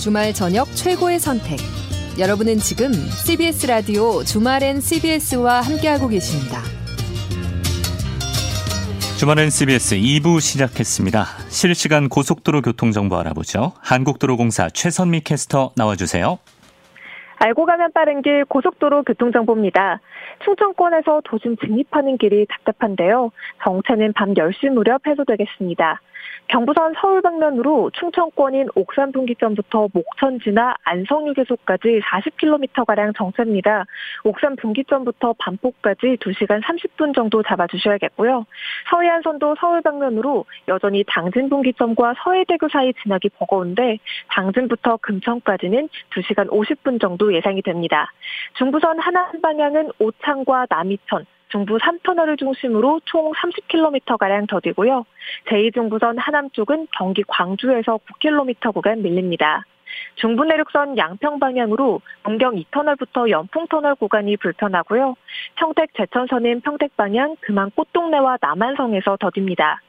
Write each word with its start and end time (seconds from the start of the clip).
주말 0.00 0.32
저녁 0.32 0.64
최고의 0.74 1.18
선택. 1.18 1.58
여러분은 2.18 2.56
지금 2.56 2.90
CBS 2.90 3.66
라디오 3.66 4.24
주말엔 4.24 4.80
CBS와 4.80 5.60
함께하고 5.60 6.08
계십니다. 6.08 6.64
주말엔 9.18 9.50
CBS 9.50 9.96
2부 9.96 10.40
시작했습니다. 10.40 11.24
실시간 11.50 12.08
고속도로 12.08 12.62
교통 12.62 12.92
정보 12.92 13.18
알아보죠. 13.18 13.72
한국도로공사 13.82 14.70
최선미 14.70 15.20
캐스터 15.20 15.72
나와주세요. 15.76 16.38
알고 17.36 17.66
가면 17.66 17.92
빠른 17.92 18.22
길 18.22 18.46
고속도로 18.46 19.02
교통정보입니다. 19.02 20.00
충청권에서 20.44 21.20
도심 21.24 21.58
진입하는 21.58 22.16
길이 22.16 22.46
답답한데요. 22.48 23.32
정체는 23.64 24.14
밤 24.14 24.32
10시 24.32 24.70
무렵 24.70 25.06
해소되겠습니다. 25.06 26.00
경부선 26.50 26.94
서울 27.00 27.22
방면으로 27.22 27.90
충청권인 27.94 28.70
옥산 28.74 29.12
분기점부터 29.12 29.88
목천 29.92 30.40
지나 30.40 30.74
안성휴게소까지 30.82 32.00
40km가량 32.00 33.16
정체입니다. 33.16 33.84
옥산 34.24 34.56
분기점부터 34.56 35.34
반포까지 35.38 36.16
2시간 36.16 36.60
30분 36.62 37.14
정도 37.14 37.44
잡아주셔야겠고요. 37.44 38.46
서해안선도 38.90 39.54
서울 39.60 39.80
방면으로 39.80 40.44
여전히 40.66 41.04
당진 41.06 41.48
분기점과 41.48 42.14
서해대교 42.24 42.68
사이 42.68 42.92
지나기 43.00 43.28
버거운데 43.28 43.98
당진부터 44.30 44.96
금천까지는 45.02 45.88
2시간 46.12 46.50
50분 46.50 47.00
정도 47.00 47.32
예상이 47.32 47.62
됩니다. 47.62 48.10
중부선 48.58 48.98
하남 48.98 49.40
방향은 49.40 49.92
오창과 50.00 50.66
남이천, 50.68 51.26
중부 51.50 51.78
3터널을 51.78 52.38
중심으로 52.38 53.00
총 53.04 53.32
30km가량 53.32 54.48
더디고요. 54.48 55.04
제2중부선 55.48 56.16
하남 56.18 56.50
쪽은 56.50 56.88
경기 56.96 57.22
광주에서 57.26 57.98
9km 57.98 58.72
구간 58.72 59.02
밀립니다. 59.02 59.64
중부 60.14 60.44
내륙선 60.44 60.96
양평 60.96 61.40
방향으로 61.40 62.00
문경 62.22 62.54
2터널부터 62.54 63.28
연풍터널 63.30 63.96
구간이 63.96 64.36
불편하고요. 64.36 65.16
평택 65.56 65.92
제천선은 65.94 66.60
평택 66.60 66.96
방향 66.96 67.36
그만 67.40 67.70
꽃동네와 67.72 68.38
남한성에서 68.40 69.16
더딥니다. 69.18 69.80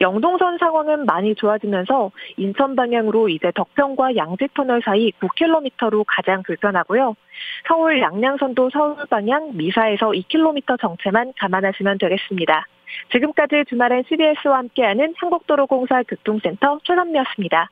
영동선 0.00 0.58
상황은 0.58 1.06
많이 1.06 1.34
좋아지면서 1.34 2.10
인천 2.36 2.76
방향으로 2.76 3.28
이제 3.28 3.50
덕평과 3.54 4.16
양지터널 4.16 4.82
사이 4.84 5.12
9km로 5.20 6.04
가장 6.06 6.42
불편하고요. 6.42 7.14
서울 7.68 8.00
양양선도 8.00 8.70
서울 8.70 8.96
방향 9.08 9.56
미사에서 9.56 10.10
2km 10.10 10.80
정체만 10.80 11.32
감안하시면 11.38 11.98
되겠습니다. 11.98 12.66
지금까지 13.12 13.64
주말엔 13.68 14.04
CBS와 14.08 14.58
함께하는 14.58 15.14
한국도로공사 15.16 16.02
교통센터 16.04 16.80
최선미였습니다. 16.84 17.70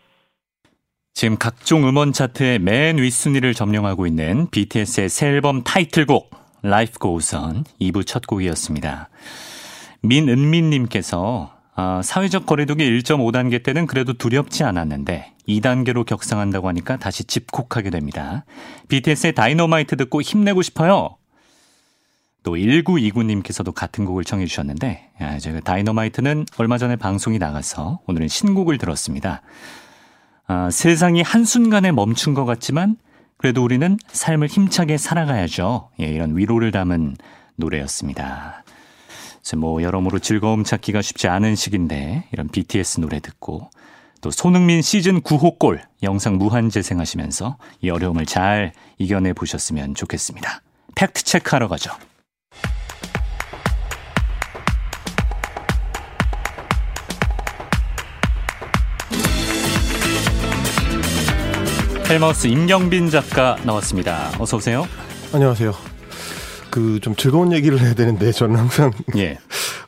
지금 1.14 1.37
각종 1.39 1.87
음원 1.87 2.12
차트의 2.12 2.59
맨 2.59 2.97
윗순위를 2.97 3.55
점령하고 3.55 4.06
있는 4.06 4.48
BTS의 4.50 5.09
새 5.09 5.28
앨범 5.28 5.62
타이틀곡 5.62 6.31
Life 6.64 6.94
Goes 7.00 7.37
On 7.37 7.64
2부 7.81 8.06
첫 8.06 8.27
곡이었습니다. 8.27 9.09
민은민님께서 10.03 11.61
아, 11.75 12.03
사회적 12.03 12.47
거리두기 12.47 12.84
1.5단계 12.84 13.62
때는 13.62 13.87
그래도 13.87 14.12
두렵지 14.12 14.65
않았는데 14.65 15.33
2단계로 15.48 16.05
격상한다고 16.05 16.69
하니까 16.69 16.98
다시 16.98 17.25
집콕하게 17.25 17.91
됩니다. 17.91 18.45
BTS의 18.89 19.34
다이너마이트 19.34 19.97
듣고 19.97 20.20
힘내고 20.20 20.62
싶어요. 20.62 21.17
또 22.43 22.56
1929님께서도 22.56 23.73
같은 23.73 24.05
곡을 24.05 24.25
청해 24.25 24.47
주셨는데 24.47 25.11
아, 25.19 25.39
제가 25.39 25.61
다이너마이트는 25.61 26.47
얼마 26.59 26.77
전에 26.77 26.97
방송이 26.97 27.39
나가서 27.39 28.00
오늘은 28.06 28.28
신곡을 28.28 28.78
들었습니다. 28.78 29.43
아, 30.47 30.70
세상이 30.70 31.23
한순간에 31.23 31.93
멈춘 31.93 32.34
것 32.34 32.45
같지만 32.45 32.97
그래도 33.38 33.65
우리는 33.65 33.97
삶을 34.09 34.49
힘차게 34.49 34.99
살아가야죠. 34.99 35.91
예, 36.00 36.06
이런 36.06 36.37
위로를 36.37 36.71
담은 36.71 37.16
노래였습니다. 37.56 38.62
뭐 39.56 39.82
여러모로 39.82 40.19
즐거움 40.20 40.64
찾기가 40.64 41.03
쉽지 41.03 41.28
않은 41.28 41.56
시기인데 41.56 42.25
이런 42.32 42.48
BTS 42.48 43.00
노래 43.00 43.20
듣고 43.20 43.70
또 44.20 44.30
손흥민 44.30 44.82
시즌 44.82 45.20
9호 45.20 45.58
골 45.58 45.82
영상 46.03 46.38
무한 46.38 46.70
재생하시면서 46.70 47.58
이 47.81 47.91
어려움을 47.91 48.25
잘 48.25 48.72
이겨내 48.98 49.32
보셨으면 49.32 49.94
좋겠습니다. 49.94 50.62
팩트 50.94 51.25
체크하러 51.25 51.69
가죠. 51.69 51.92
헬마우스 62.08 62.47
임경빈 62.47 63.10
작가 63.10 63.56
나왔습니다. 63.64 64.31
어서 64.38 64.58
오세요. 64.58 64.86
안녕하세요. 65.32 65.91
그 66.72 66.99
좀 67.00 67.15
즐거운 67.15 67.53
얘기를 67.53 67.78
해야 67.81 67.94
되는데 67.94 68.33
저는 68.33 68.56
항상 68.56 68.91
예. 69.16 69.38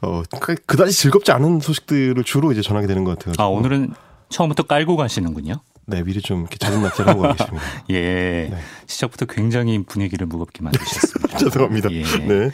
어 0.02 0.22
그다지 0.66 0.92
즐겁지 0.92 1.32
않은 1.32 1.60
소식들을 1.60 2.22
주로 2.24 2.52
이제 2.52 2.60
전하게 2.62 2.86
되는 2.86 3.04
것 3.04 3.18
같아요. 3.18 3.34
아 3.38 3.48
오늘은 3.48 3.94
처음부터 4.28 4.64
깔고 4.64 4.96
가시는군요. 4.96 5.54
네, 5.86 6.02
미리 6.02 6.20
좀 6.20 6.40
이렇게 6.40 6.56
자진 6.56 6.82
납작을 6.82 7.12
하고 7.12 7.22
가겠습니다. 7.22 7.66
예. 7.90 8.48
네. 8.50 8.58
시작부터 8.86 9.26
굉장히 9.26 9.82
분위기를 9.84 10.26
무겁게 10.26 10.62
만드셨습니다. 10.62 11.36
죄송합니다. 11.38 11.90
예. 11.92 12.02
네. 12.02 12.50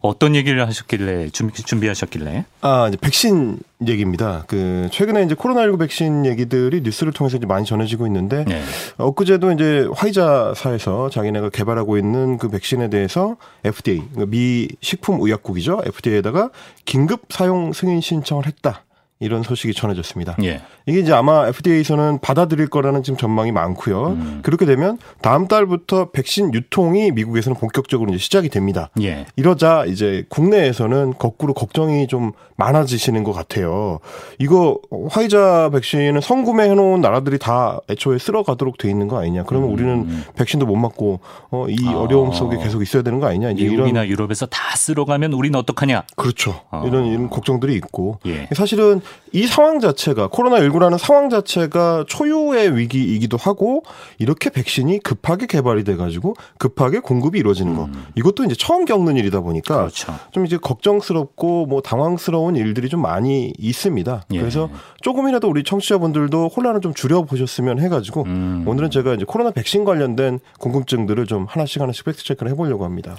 어떤 0.00 0.34
얘기를 0.34 0.66
하셨길래 0.66 1.30
준비, 1.30 1.62
준비 1.62 1.88
하셨길래? 1.88 2.44
아 2.60 2.86
이제 2.88 2.96
백신 3.00 3.58
얘기입니다. 3.86 4.44
그 4.46 4.88
최근에 4.90 5.22
이제 5.24 5.34
코로나19 5.34 5.78
백신 5.78 6.26
얘기들이 6.26 6.80
뉴스를 6.82 7.12
통해서 7.12 7.36
이제 7.36 7.46
많이 7.46 7.64
전해지고 7.64 8.06
있는데 8.06 8.44
네. 8.44 8.62
엊그제도 8.96 9.52
이제 9.52 9.88
화이자사에서 9.94 11.10
자기네가 11.10 11.50
개발하고 11.50 11.96
있는 11.98 12.38
그 12.38 12.48
백신에 12.48 12.90
대해서 12.90 13.36
FDA 13.64 13.98
그러니까 13.98 14.26
미 14.26 14.68
식품의약국이죠 14.80 15.82
FDA에다가 15.84 16.50
긴급 16.84 17.22
사용 17.30 17.72
승인 17.72 18.00
신청을 18.00 18.46
했다. 18.46 18.84
이런 19.20 19.42
소식이 19.42 19.74
전해졌습니다. 19.74 20.36
예. 20.44 20.60
이게 20.86 21.00
이제 21.00 21.12
아마 21.12 21.48
FDA에서는 21.48 22.20
받아들일 22.20 22.68
거라는 22.68 23.02
지금 23.02 23.16
전망이 23.16 23.50
많고요. 23.50 24.06
음. 24.08 24.40
그렇게 24.42 24.64
되면 24.64 24.98
다음 25.20 25.48
달부터 25.48 26.10
백신 26.12 26.54
유통이 26.54 27.10
미국에서는 27.12 27.58
본격적으로 27.58 28.10
이제 28.10 28.18
시작이 28.18 28.48
됩니다. 28.48 28.90
예. 29.02 29.26
이러자 29.36 29.86
이제 29.86 30.24
국내에서는 30.28 31.14
거꾸로 31.18 31.52
걱정이 31.52 32.06
좀 32.06 32.32
많아지시는 32.56 33.24
것 33.24 33.32
같아요. 33.32 33.98
이거 34.38 34.80
화이자 35.10 35.70
백신은 35.72 36.20
성구매 36.20 36.68
해 36.68 36.74
놓은 36.74 37.00
나라들이 37.00 37.38
다 37.38 37.80
애초에 37.88 38.18
쓸어가도록 38.18 38.78
돼 38.78 38.88
있는 38.88 39.08
거 39.08 39.18
아니냐? 39.20 39.44
그러면 39.44 39.70
음. 39.70 39.74
우리는 39.74 40.24
백신도 40.36 40.66
못 40.66 40.76
맞고 40.76 41.20
어, 41.50 41.66
이 41.68 41.76
아. 41.86 41.98
어려움 41.98 42.32
속에 42.32 42.56
계속 42.58 42.82
있어야 42.82 43.02
되는 43.02 43.20
거 43.20 43.26
아니냐? 43.26 43.50
이제 43.50 43.64
미국이나 43.64 44.04
이런 44.04 44.08
유럽에서 44.08 44.46
다 44.46 44.76
쓸어가면 44.76 45.32
우리는 45.32 45.58
어떡하냐? 45.58 46.04
그렇죠. 46.16 46.60
아. 46.70 46.84
이런 46.86 47.06
이런 47.06 47.30
걱정들이 47.30 47.74
있고 47.74 48.18
예. 48.26 48.48
사실은 48.54 49.00
이 49.32 49.46
상황 49.46 49.80
자체가 49.80 50.28
코로나19라는 50.28 50.98
상황 50.98 51.28
자체가 51.28 52.04
초유의 52.08 52.76
위기이기도 52.76 53.36
하고 53.36 53.82
이렇게 54.18 54.50
백신이 54.50 55.00
급하게 55.00 55.46
개발이 55.46 55.84
돼 55.84 55.96
가지고 55.96 56.34
급하게 56.58 57.00
공급이 57.00 57.38
이루어지는 57.38 57.76
거. 57.76 57.84
음. 57.84 58.06
이것도 58.14 58.44
이제 58.44 58.54
처음 58.58 58.84
겪는 58.84 59.16
일이다 59.16 59.40
보니까 59.40 59.76
그렇죠. 59.76 60.14
좀 60.30 60.46
이제 60.46 60.56
걱정스럽고 60.56 61.66
뭐 61.66 61.80
당황스러운 61.80 62.56
일들이 62.56 62.88
좀 62.88 63.02
많이 63.02 63.52
있습니다. 63.58 64.24
예. 64.32 64.38
그래서 64.38 64.70
조금이라도 65.02 65.48
우리 65.48 65.62
청취자분들도 65.62 66.48
혼란을 66.48 66.80
좀 66.80 66.94
줄여 66.94 67.22
보셨으면 67.22 67.80
해 67.80 67.88
가지고 67.88 68.22
음. 68.22 68.64
오늘은 68.66 68.90
제가 68.90 69.14
이제 69.14 69.24
코로나 69.26 69.50
백신 69.50 69.84
관련된 69.84 70.40
궁금증들을 70.58 71.26
좀 71.26 71.46
하나씩 71.48 71.82
하나씩 71.82 72.04
팩트 72.04 72.24
체크를 72.24 72.52
해 72.52 72.56
보려고 72.56 72.84
합니다. 72.84 73.16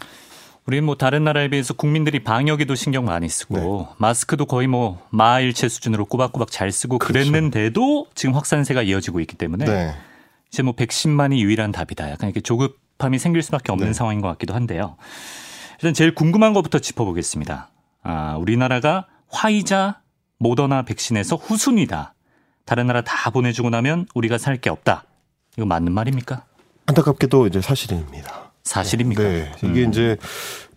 우리 0.69 0.81
뭐 0.81 0.93
다른 0.93 1.23
나라에 1.23 1.47
비해서 1.47 1.73
국민들이 1.73 2.19
방역에도 2.23 2.75
신경 2.75 3.05
많이 3.05 3.27
쓰고 3.27 3.55
네. 3.57 3.95
마스크도 3.97 4.45
거의 4.45 4.67
뭐 4.67 5.03
마일체 5.09 5.67
수준으로 5.67 6.05
꼬박꼬박 6.05 6.51
잘 6.51 6.71
쓰고 6.71 6.99
그렇죠. 6.99 7.11
그랬는데도 7.27 8.05
지금 8.13 8.35
확산세가 8.35 8.83
이어지고 8.83 9.19
있기 9.21 9.35
때문에 9.35 9.65
네. 9.65 9.95
이제 10.49 10.61
뭐 10.61 10.75
백신만이 10.75 11.41
유일한 11.41 11.71
답이다. 11.71 12.11
약간 12.11 12.29
이렇게 12.29 12.41
조급함이 12.41 13.17
생길 13.17 13.41
수밖에 13.41 13.71
없는 13.71 13.87
네. 13.87 13.93
상황인 13.93 14.21
것 14.21 14.27
같기도 14.27 14.53
한데요. 14.53 14.95
일단 15.79 15.95
제일 15.95 16.13
궁금한 16.13 16.53
것부터 16.53 16.77
짚어보겠습니다. 16.77 17.71
아, 18.03 18.37
우리나라가 18.39 19.07
화이자, 19.27 20.01
모더나 20.37 20.83
백신에서 20.83 21.35
후순위다. 21.35 22.13
다른 22.67 22.85
나라 22.85 23.01
다 23.01 23.31
보내주고 23.31 23.71
나면 23.71 24.05
우리가 24.13 24.37
살 24.37 24.57
게 24.61 24.69
없다. 24.69 25.03
이거 25.57 25.65
맞는 25.65 25.91
말입니까? 25.93 26.43
안타깝게도 26.85 27.47
이제 27.47 27.59
사실입니다. 27.59 28.48
사실입니까? 28.69 29.23
네. 29.23 29.51
이게 29.63 29.83
음. 29.83 29.89
이제 29.89 30.17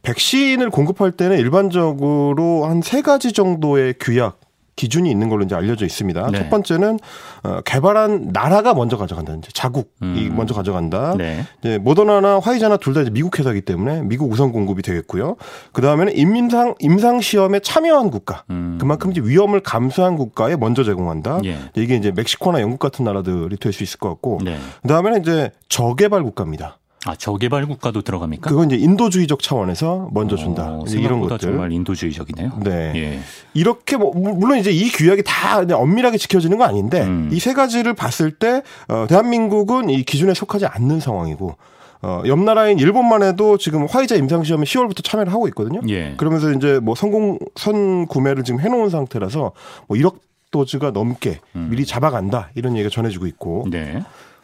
백신을 0.02 0.70
공급할 0.70 1.12
때는 1.12 1.38
일반적으로 1.38 2.64
한 2.66 2.82
세 2.82 3.02
가지 3.02 3.32
정도의 3.32 3.94
규약 4.00 4.40
기준이 4.74 5.10
있는 5.10 5.28
걸로 5.28 5.44
이제 5.44 5.54
알려져 5.54 5.84
있습니다. 5.84 6.30
네. 6.30 6.38
첫 6.38 6.50
번째는 6.50 6.98
어, 7.44 7.60
개발한 7.60 8.30
나라가 8.32 8.72
먼저 8.72 8.96
가져간다. 8.96 9.34
이제 9.34 9.50
자국이 9.52 9.90
음. 10.02 10.32
먼저 10.34 10.54
가져간다. 10.54 11.14
네. 11.18 11.44
이제 11.60 11.76
모더나나 11.78 12.40
화이자나 12.40 12.78
둘 12.78 12.94
다 12.94 13.02
이제 13.02 13.10
미국 13.10 13.38
회사이기 13.38 13.60
때문에 13.60 14.00
미국 14.02 14.32
우선 14.32 14.50
공급이 14.50 14.82
되겠고요. 14.82 15.36
그 15.72 15.82
다음에는 15.82 16.16
임상 16.16 16.74
임상 16.80 17.20
시험에 17.20 17.60
참여한 17.60 18.10
국가, 18.10 18.44
음. 18.50 18.78
그만큼 18.80 19.12
이제 19.12 19.20
위험을 19.22 19.60
감수한 19.60 20.16
국가에 20.16 20.56
먼저 20.56 20.82
제공한다. 20.82 21.40
예. 21.44 21.58
이게 21.76 21.94
이제 21.96 22.10
멕시코나 22.10 22.60
영국 22.62 22.78
같은 22.78 23.04
나라들이 23.04 23.56
될 23.58 23.72
수 23.74 23.82
있을 23.84 23.98
것 24.00 24.08
같고, 24.08 24.40
네. 24.42 24.56
그 24.80 24.88
다음에는 24.88 25.20
이제 25.20 25.50
저개발 25.68 26.22
국가입니다. 26.24 26.78
아 27.04 27.16
저개발 27.16 27.66
국가도 27.66 28.02
들어갑니까? 28.02 28.48
그건 28.48 28.70
이제 28.70 28.76
인도주의적 28.76 29.42
차원에서 29.42 30.10
먼저 30.12 30.36
준다. 30.36 30.68
어, 30.68 30.84
이런 30.88 31.20
것들 31.20 31.38
정말 31.38 31.72
인도주의적이네요. 31.72 32.60
네. 32.62 32.92
예. 32.94 33.18
이렇게 33.54 33.96
뭐 33.96 34.12
물론 34.14 34.58
이제 34.58 34.70
이 34.70 34.88
규약이 34.88 35.22
다 35.26 35.62
엄밀하게 35.72 36.16
지켜지는 36.18 36.58
건 36.58 36.68
아닌데 36.68 37.02
음. 37.02 37.28
이세 37.32 37.54
가지를 37.54 37.94
봤을 37.94 38.30
때 38.30 38.62
어, 38.88 39.06
대한민국은 39.08 39.90
이 39.90 40.04
기준에 40.04 40.32
속하지 40.32 40.66
않는 40.66 41.00
상황이고 41.00 41.56
어, 42.02 42.22
옆 42.26 42.38
나라인 42.38 42.78
일본만 42.78 43.24
해도 43.24 43.58
지금 43.58 43.86
화이자 43.86 44.14
임상 44.16 44.44
시험에 44.44 44.64
10월부터 44.64 45.02
참여를 45.04 45.32
하고 45.32 45.48
있거든요. 45.48 45.80
예. 45.88 46.14
그러면서 46.16 46.52
이제 46.52 46.78
뭐 46.80 46.94
성공 46.94 47.38
선 47.56 48.06
구매를 48.06 48.44
지금 48.44 48.60
해놓은 48.60 48.90
상태라서 48.90 49.52
뭐 49.88 49.96
1억 49.96 50.20
도즈가 50.52 50.90
넘게 50.90 51.40
음. 51.56 51.68
미리 51.70 51.84
잡아간다 51.84 52.50
이런 52.54 52.74
얘기가 52.74 52.90
전해지고 52.90 53.26
있고. 53.26 53.66
네. 53.70 54.02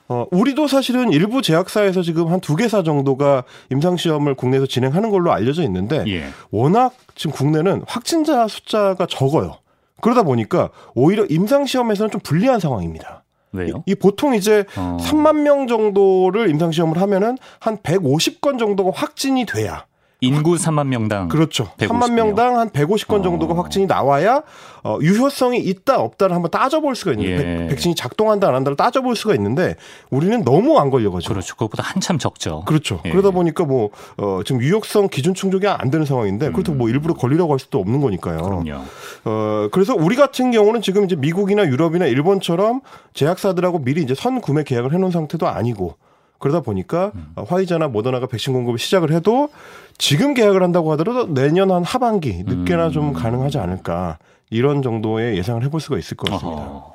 어, 0.08 0.26
우리도 0.30 0.68
사실은 0.68 1.12
일부 1.12 1.42
제약사에서 1.42 2.02
지금 2.02 2.28
한 2.28 2.40
두 2.40 2.56
개사 2.56 2.82
정도가 2.82 3.44
임상시험을 3.70 4.34
국내에서 4.34 4.64
진행하는 4.66 5.10
걸로 5.10 5.32
알려져 5.32 5.62
있는데 5.64 6.04
예. 6.08 6.24
워낙 6.50 6.94
지금 7.14 7.32
국내는 7.32 7.82
확진자 7.86 8.48
숫자가 8.48 9.06
적어요. 9.06 9.56
그러다 10.00 10.22
보니까 10.22 10.70
오히려 10.94 11.26
임상시험에서는 11.28 12.10
좀 12.10 12.20
불리한 12.22 12.58
상황입니다. 12.60 13.24
왜요? 13.52 13.82
이, 13.86 13.92
이 13.92 13.94
보통 13.96 14.34
이제 14.34 14.64
어. 14.76 14.96
3만 15.00 15.40
명 15.40 15.66
정도를 15.66 16.48
임상시험을 16.50 17.00
하면은 17.02 17.36
한 17.60 17.76
150건 17.78 18.58
정도가 18.58 18.92
확진이 18.94 19.44
돼야 19.44 19.84
인구 20.20 20.56
3만 20.56 20.88
명당 20.88 21.28
그렇죠. 21.28 21.68
3만 21.78 22.12
명당 22.12 22.58
한 22.58 22.70
150건 22.70 23.22
정도가 23.22 23.54
어. 23.54 23.56
확진이 23.56 23.86
나와야 23.86 24.42
어, 24.82 24.98
유효성이 25.00 25.60
있다 25.60 26.00
없다를 26.00 26.34
한번 26.34 26.50
따져볼 26.50 26.96
수가 26.96 27.12
있는 27.12 27.26
예. 27.26 27.66
백, 27.68 27.78
신이 27.78 27.94
작동한다 27.94 28.48
안 28.48 28.54
한다를 28.56 28.76
따져볼 28.76 29.14
수가 29.14 29.34
있는데 29.36 29.76
우리는 30.10 30.42
너무 30.44 30.78
안 30.78 30.90
걸려가지고 30.90 31.34
그렇죠. 31.34 31.54
그것보다 31.54 31.84
한참 31.84 32.18
적죠. 32.18 32.64
그렇죠. 32.66 33.00
예. 33.04 33.10
그러다 33.10 33.30
보니까 33.30 33.64
뭐 33.64 33.90
어, 34.16 34.40
지금 34.44 34.60
유효성 34.60 35.08
기준 35.08 35.34
충족이 35.34 35.68
안 35.68 35.90
되는 35.90 36.04
상황인데 36.04 36.48
음. 36.48 36.52
그렇다고 36.52 36.76
뭐 36.76 36.88
일부러 36.88 37.14
걸리려고 37.14 37.52
할 37.52 37.60
수도 37.60 37.78
없는 37.78 38.00
거니까요. 38.00 38.42
그럼요. 38.42 38.82
어, 39.24 39.68
그래서 39.70 39.94
우리 39.94 40.16
같은 40.16 40.50
경우는 40.50 40.82
지금 40.82 41.04
이제 41.04 41.14
미국이나 41.14 41.64
유럽이나 41.64 42.06
일본처럼 42.06 42.80
제약사들하고 43.14 43.84
미리 43.84 44.02
이제 44.02 44.14
선 44.16 44.40
구매 44.40 44.64
계약을 44.64 44.92
해놓은 44.92 45.12
상태도 45.12 45.46
아니고 45.46 45.96
그러다 46.38 46.60
보니까 46.60 47.12
음. 47.14 47.34
화이자나 47.36 47.88
모더나가 47.88 48.26
백신 48.26 48.52
공급을 48.52 48.78
시작을 48.78 49.12
해도 49.12 49.48
지금 49.96 50.34
계약을 50.34 50.62
한다고 50.62 50.92
하더라도 50.92 51.32
내년 51.32 51.70
한 51.70 51.84
하반기 51.84 52.44
늦게나 52.44 52.86
음. 52.86 52.92
좀 52.92 53.12
가능하지 53.12 53.58
않을까 53.58 54.18
이런 54.50 54.82
정도의 54.82 55.36
예상을 55.36 55.62
해볼 55.64 55.80
수가 55.80 55.98
있을 55.98 56.16
것 56.16 56.30
같습니다. 56.30 56.62
어허. 56.62 56.94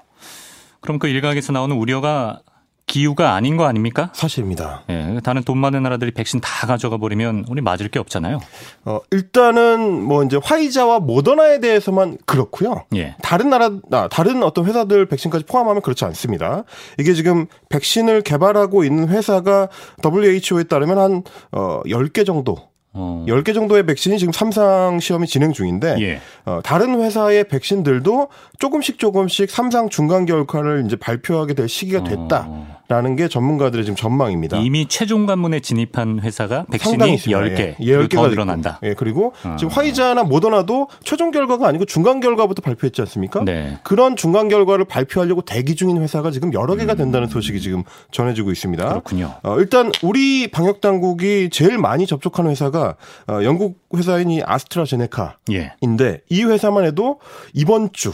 그럼 0.82 1.00
그 1.00 1.08
일각에서 1.08 1.54
나오는 1.54 1.76
우려가 1.76 2.42
기후가 2.86 3.34
아닌 3.34 3.58
거 3.58 3.66
아닙니까? 3.66 4.12
사실입니다. 4.14 4.84
예, 4.90 5.20
다른 5.24 5.44
돈 5.44 5.58
많은 5.58 5.84
나라들이 5.84 6.12
백신 6.12 6.42
다 6.42 6.68
가져가 6.68 6.98
버리면 6.98 7.46
우리 7.50 7.62
맞을 7.62 7.88
게 7.90 8.00
없잖아요. 8.00 8.40
어, 8.86 9.00
일단은 9.12 10.04
뭐 10.04 10.24
이제 10.24 10.40
화이자와 10.42 11.00
모더나에 11.00 11.60
대해서만 11.60 12.18
그렇고요. 12.26 12.86
예. 12.96 13.16
다른 13.22 13.50
나라, 13.50 13.72
아, 13.92 14.08
다른 14.10 14.44
어떤 14.44 14.66
회사들 14.66 15.08
백신까지 15.08 15.46
포함하면 15.46 15.82
그렇지 15.82 16.06
않습니다. 16.06 16.64
이게 17.00 17.14
지금 17.14 17.48
백신을 17.70 18.22
개발하고 18.22 18.84
있는 18.84 19.08
회사가 19.10 19.70
WHO에 20.04 20.64
따르면 20.66 20.98
한 20.98 21.24
어, 21.52 21.82
10개 21.86 22.26
정도 22.26 22.73
어. 22.94 23.26
10개 23.28 23.54
정도의 23.54 23.86
백신이 23.86 24.20
지금 24.20 24.32
삼상 24.32 25.00
시험이 25.00 25.28
진행 25.28 25.52
중인데 25.52 25.96
예. 26.00 26.22
어, 26.46 26.60
다른 26.64 27.02
회사의 27.02 27.48
백신들도 27.48 28.28
조금씩 28.60 29.00
조금씩 29.00 29.50
삼상 29.50 29.90
중간 29.90 30.26
결과를 30.26 30.84
이제 30.86 30.96
발표하게 30.96 31.56
될 31.56 31.68
시기가 31.68 32.04
됐다. 32.04 32.46
어. 32.48 32.84
라는 32.90 33.16
게 33.16 33.30
전문가들의 33.30 33.86
지금 33.86 33.96
전망입니다. 33.96 34.58
이미 34.58 34.88
최종 34.88 35.26
관문에 35.26 35.62
진입한 35.62 36.20
회사가 36.20 36.66
백신이 36.70 37.16
10개 37.16 37.76
예. 37.80 37.98
10개가 37.98 38.30
늘어난다. 38.30 38.78
예, 38.84 38.94
그리고 38.94 39.34
어. 39.46 39.56
지금 39.58 39.72
화이자나 39.72 40.24
모더나도 40.24 40.90
최종 41.04 41.32
결과가 41.32 41.66
아니고 41.68 41.86
중간 41.86 42.20
결과부터 42.20 42.62
발표했지 42.62 43.02
않습니까? 43.02 43.42
네. 43.46 43.80
그런 43.84 44.18
중간 44.18 44.50
결과를 44.50 44.84
발표하려고 44.84 45.44
대기 45.44 45.76
중인 45.76 46.02
회사가 46.02 46.30
지금 46.30 46.54
여러 46.54 46.76
개가 46.76 46.96
된다는 46.96 47.30
소식이 47.30 47.62
지금 47.62 47.84
전해지고 48.12 48.52
있습니다. 48.52 48.88
그렇군요. 48.90 49.34
어, 49.44 49.58
일단 49.60 49.92
우리 50.04 50.50
방역 50.52 50.82
당국이 50.82 51.50
제일 51.52 51.78
많이 51.78 52.06
접촉하는 52.06 52.52
회사가 52.52 52.83
어, 52.90 53.44
영국 53.44 53.80
회사인 53.96 54.30
이 54.30 54.42
아스트라제네카인데 54.44 55.34
예. 55.52 56.22
이 56.30 56.44
회사만 56.44 56.86
해도 56.86 57.20
이번 57.54 57.92
주 57.94 58.14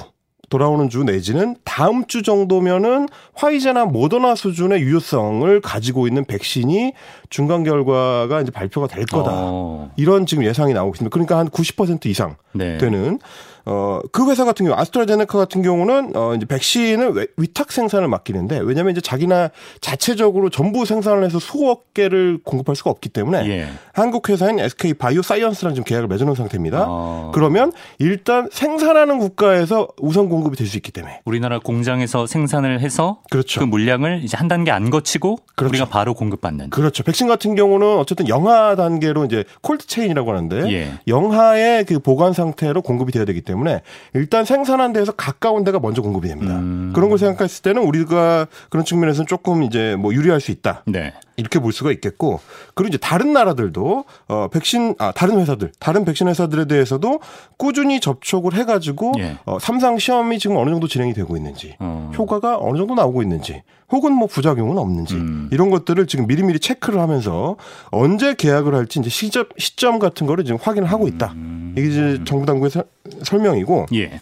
돌아오는 0.49 0.89
주 0.89 1.03
내지는 1.03 1.55
다음 1.63 2.05
주 2.07 2.23
정도면은 2.23 3.07
화이자나 3.35 3.85
모더나 3.85 4.35
수준의 4.35 4.81
유효성을 4.81 5.61
가지고 5.61 6.07
있는 6.07 6.25
백신이 6.25 6.93
중간 7.29 7.63
결과가 7.63 8.41
이제 8.41 8.51
발표가 8.51 8.87
될 8.87 9.05
거다. 9.05 9.29
어. 9.31 9.91
이런 9.95 10.25
지금 10.25 10.43
예상이 10.43 10.73
나오고 10.73 10.95
있습니다. 10.95 11.13
그러니까 11.13 11.37
한 11.37 11.49
90% 11.49 12.07
이상 12.07 12.35
네. 12.53 12.77
되는 12.79 13.19
어, 13.65 13.99
그 14.11 14.29
회사 14.29 14.45
같은 14.45 14.65
경우, 14.65 14.79
아스트라제네카 14.79 15.37
같은 15.37 15.61
경우는, 15.61 16.15
어, 16.15 16.33
이제 16.35 16.45
백신을 16.45 17.27
위탁 17.37 17.71
생산을 17.71 18.07
맡기는데, 18.07 18.59
왜냐면 18.59 18.91
이제 18.93 19.01
자기나 19.01 19.49
자체적으로 19.81 20.49
전부 20.49 20.85
생산을 20.85 21.25
해서 21.25 21.39
수억 21.39 21.93
개를 21.93 22.39
공급할 22.43 22.75
수가 22.75 22.89
없기 22.89 23.09
때문에, 23.09 23.47
예. 23.49 23.67
한국 23.93 24.29
회사인 24.29 24.59
SK 24.59 24.93
바이오 24.93 25.21
사이언스랑 25.21 25.73
지금 25.73 25.83
계약을 25.83 26.07
맺어놓은 26.07 26.35
상태입니다. 26.35 26.85
어. 26.87 27.31
그러면 27.33 27.71
일단 27.97 28.47
생산하는 28.51 29.19
국가에서 29.19 29.89
우선 29.97 30.29
공급이 30.29 30.55
될 30.55 30.69
수 30.69 30.77
있기 30.77 30.91
때문에. 30.91 31.21
우리나라 31.25 31.57
공장에서 31.57 32.27
생산을 32.27 32.79
해서 32.79 33.21
그렇죠. 33.31 33.59
그 33.59 33.65
물량을 33.65 34.21
이제 34.23 34.37
한 34.37 34.47
단계 34.47 34.69
안 34.69 34.91
거치고 34.91 35.39
그렇죠. 35.55 35.71
우리가 35.71 35.85
바로 35.85 36.13
공급받는. 36.13 36.69
그렇죠. 36.69 37.03
백신 37.03 37.27
같은 37.27 37.55
경우는 37.55 37.97
어쨌든 37.97 38.27
영하 38.27 38.75
단계로 38.75 39.25
이제 39.25 39.43
콜드 39.61 39.87
체인이라고 39.87 40.29
하는데, 40.31 40.71
예. 40.71 40.91
영하의 41.07 41.85
그 41.85 41.97
보관 41.99 42.33
상태로 42.33 42.83
공급이 42.83 43.11
돼야 43.11 43.25
되기 43.25 43.41
때문에 43.41 43.48
때문에 43.49 43.81
일단 44.13 44.45
생산한 44.45 44.93
데에서 44.93 45.11
가까운 45.11 45.63
데가 45.63 45.79
먼저 45.79 46.01
공급이 46.01 46.27
됩니다. 46.27 46.55
음. 46.55 46.91
그런 46.93 47.09
걸 47.09 47.17
생각했을 47.17 47.63
때는 47.63 47.81
우리가 47.83 48.47
그런 48.69 48.85
측면에서는 48.85 49.25
조금 49.27 49.63
이제 49.63 49.95
뭐 49.97 50.13
유리할 50.13 50.39
수 50.39 50.51
있다. 50.51 50.83
네. 50.85 51.13
이렇게 51.39 51.59
볼 51.59 51.71
수가 51.71 51.91
있겠고 51.93 52.41
그리고 52.75 52.89
이제 52.89 52.97
다른 52.97 53.31
나라들도 53.33 54.03
어 54.27 54.47
백신 54.49 54.95
아 54.99 55.13
다른 55.13 55.39
회사들 55.39 55.71
다른 55.79 56.03
백신 56.03 56.27
회사들에 56.27 56.65
대해서도 56.65 57.21
꾸준히 57.57 58.01
접촉을 58.01 58.53
해가지고 58.55 59.13
예. 59.19 59.37
어 59.45 59.57
삼상 59.57 59.97
시험이 59.97 60.37
지금 60.37 60.57
어느 60.57 60.69
정도 60.69 60.87
진행이 60.87 61.13
되고 61.13 61.37
있는지 61.37 61.77
어. 61.79 62.11
효과가 62.17 62.57
어느 62.59 62.77
정도 62.77 62.93
나오고 62.93 63.21
있는지 63.21 63.63
혹은 63.89 64.13
뭐 64.13 64.27
부작용은 64.27 64.77
없는지 64.77 65.15
음. 65.15 65.49
이런 65.51 65.69
것들을 65.69 66.05
지금 66.07 66.27
미리미리 66.27 66.59
체크를 66.59 66.99
하면서 66.99 67.55
언제 67.89 68.35
계약을 68.35 68.75
할지 68.75 68.99
이제 68.99 69.09
시점 69.09 69.45
시점 69.57 69.99
같은 69.99 70.27
거를 70.27 70.43
지금 70.43 70.59
확인을 70.61 70.91
하고 70.91 71.07
있다. 71.07 71.31
음. 71.35 71.73
이게 71.77 71.87
이제 71.87 72.19
정부 72.25 72.45
당국의 72.45 72.69
서, 72.69 72.83
설명이고. 73.23 73.87
예. 73.93 74.21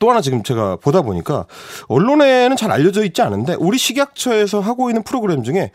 또 0.00 0.10
하나 0.10 0.20
지금 0.20 0.42
제가 0.42 0.76
보다 0.76 1.02
보니까 1.02 1.46
언론에는 1.88 2.56
잘 2.56 2.70
알려져 2.70 3.04
있지 3.04 3.20
않은데 3.20 3.54
우리 3.54 3.78
식약처에서 3.78 4.60
하고 4.60 4.90
있는 4.90 5.02
프로그램 5.02 5.42
중에 5.42 5.72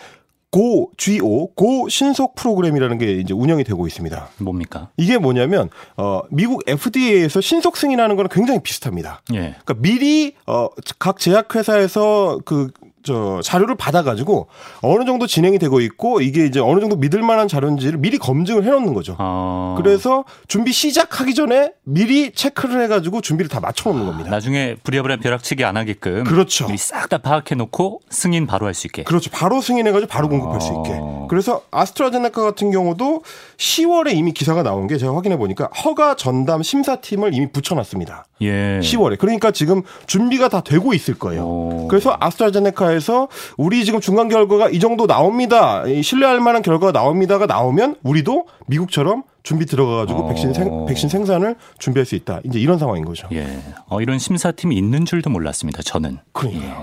고 0.54 0.92
GO 0.98 1.48
고 1.56 1.90
신속 1.90 2.36
프로그램이라는 2.36 3.00
게 3.00 3.14
이제 3.14 3.34
운영이 3.34 3.64
되고 3.64 3.88
있습니다. 3.88 4.30
뭡니까? 4.38 4.90
이게 4.98 5.18
뭐냐면 5.18 5.70
어 5.98 6.22
미국 6.30 6.62
FDA에서 6.68 7.42
신속 7.42 7.76
승인하는 7.76 8.16
거는 8.16 8.30
굉장히 8.30 8.62
비슷합니다. 8.62 9.22
예. 9.34 9.56
그러니까 9.66 9.74
미리 9.80 10.36
어각 10.46 11.18
제약 11.18 11.56
회사에서 11.56 12.40
그 12.46 12.70
저 13.04 13.42
자료를 13.44 13.76
받아가지고 13.76 14.48
어느 14.82 15.06
정도 15.06 15.28
진행이 15.28 15.60
되고 15.60 15.80
있고 15.82 16.22
이게 16.22 16.46
이제 16.46 16.60
어느 16.60 16.80
정도 16.80 16.96
믿을 16.96 17.22
만한 17.22 17.48
자료인지를 17.48 18.00
미리 18.00 18.18
검증을 18.18 18.64
해놓는 18.64 18.94
거죠. 18.94 19.16
아. 19.20 19.76
그래서 19.78 20.24
준비 20.48 20.72
시작하기 20.72 21.34
전에 21.36 21.74
미리 21.84 22.32
체크를 22.32 22.82
해가지고 22.84 23.22
준비를 23.22 23.50
다 23.50 23.60
맞춰놓는 23.60 24.06
겁니다. 24.06 24.30
나중에 24.30 24.76
부랴부랴 24.84 25.18
벼락치기 25.18 25.64
안 25.66 25.78
하게끔 25.78 26.24
그렇죠. 26.24 26.66
미리 26.68 26.78
싹 26.78 27.10
다 27.10 27.18
파악해놓고 27.18 28.02
승인 28.10 28.48
바로 28.48 28.66
할 28.66 28.74
수 28.74 28.88
있게. 28.88 29.04
그렇죠. 29.04 29.30
바로 29.30 29.62
승인해가지고 29.62 30.10
바로 30.10 30.30
공급할 30.30 30.56
아. 30.56 30.60
수 30.60 30.74
있게. 30.74 31.00
그래서 31.30 31.62
아스트라제네카 31.72 32.42
같은 32.42 32.72
경우도 32.72 33.24
10월에 33.58 34.14
이미 34.16 34.32
기사가 34.32 34.64
나온 34.64 34.88
게 34.88 34.98
제가 34.98 35.14
확인해 35.16 35.38
보니까 35.38 35.66
허가 35.84 36.16
전담 36.16 36.64
심사팀을 36.64 37.34
이미 37.34 37.52
붙여놨습니다. 37.52 38.26
예. 38.42 38.80
10월에. 38.82 39.18
그러니까 39.20 39.52
지금 39.52 39.84
준비가 40.08 40.48
다 40.50 40.62
되고 40.62 40.94
있을 40.94 41.14
거예요. 41.20 41.44
오. 41.44 41.88
그래서 41.88 42.18
아스트라제네카 42.20 42.93
회사에서 42.94 43.28
우리 43.58 43.86
지금 43.86 44.00
중간 44.00 44.30
결과가 44.30 44.70
이 44.70 44.80
정도 44.80 45.08
나옵니다. 45.08 45.84
신뢰할 46.02 46.40
만한 46.40 46.62
결과가 46.62 46.92
나옵니다가 46.92 47.46
나오면 47.46 47.96
우리도 48.04 48.46
미국처럼 48.68 49.24
준비 49.44 49.66
들어가가지고 49.66 50.20
어. 50.22 50.28
백신 50.30 50.54
생, 50.54 50.86
백신 50.86 51.10
생산을 51.10 51.56
준비할 51.80 52.06
수 52.06 52.16
있다. 52.16 52.40
이제 52.46 52.60
이런 52.60 52.78
상황인 52.80 53.04
거죠. 53.06 53.28
예. 53.34 53.46
어, 53.88 54.02
이런 54.02 54.20
심사팀이 54.20 54.76
있는 54.76 55.06
줄도 55.06 55.30
몰랐습니다. 55.30 55.82
저는. 55.84 56.20
그러니까. 56.32 56.66
예. 56.66 56.74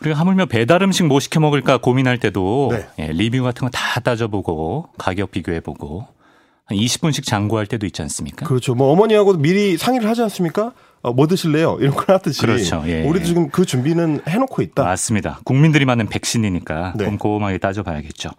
우리가 0.00 0.18
하물며 0.18 0.46
배달 0.46 0.82
음식 0.82 1.04
뭐 1.06 1.20
시켜 1.20 1.40
먹을까 1.40 1.76
고민할 1.78 2.18
때도 2.18 2.70
네. 2.72 2.86
예, 2.98 3.12
리뷰 3.12 3.42
같은 3.42 3.60
거 3.66 3.70
다 3.70 4.00
따져보고 4.00 4.86
가격 4.96 5.30
비교해보고 5.30 6.06
한 6.64 6.78
20분씩 6.78 7.24
장구할 7.26 7.66
때도 7.66 7.84
있지 7.86 8.00
않습니까? 8.02 8.46
그렇죠. 8.46 8.74
뭐 8.74 8.90
어머니하고도 8.92 9.38
미리 9.40 9.76
상의를 9.76 10.08
하지 10.08 10.22
않습니까? 10.22 10.72
어, 11.02 11.12
뭐 11.12 11.26
드실래요? 11.26 11.78
이런 11.80 11.94
걸 11.94 12.14
하듯이. 12.16 12.42
그렇죠. 12.42 12.82
예. 12.86 13.02
우리도 13.04 13.24
지금 13.24 13.48
그 13.50 13.64
준비는 13.64 14.22
해놓고 14.28 14.62
있다. 14.62 14.84
맞습니다. 14.84 15.40
국민들이 15.44 15.84
맞는 15.84 16.08
백신이니까 16.08 16.94
네. 16.96 17.04
꼼꼼하게 17.06 17.58
따져봐야겠죠. 17.58 18.30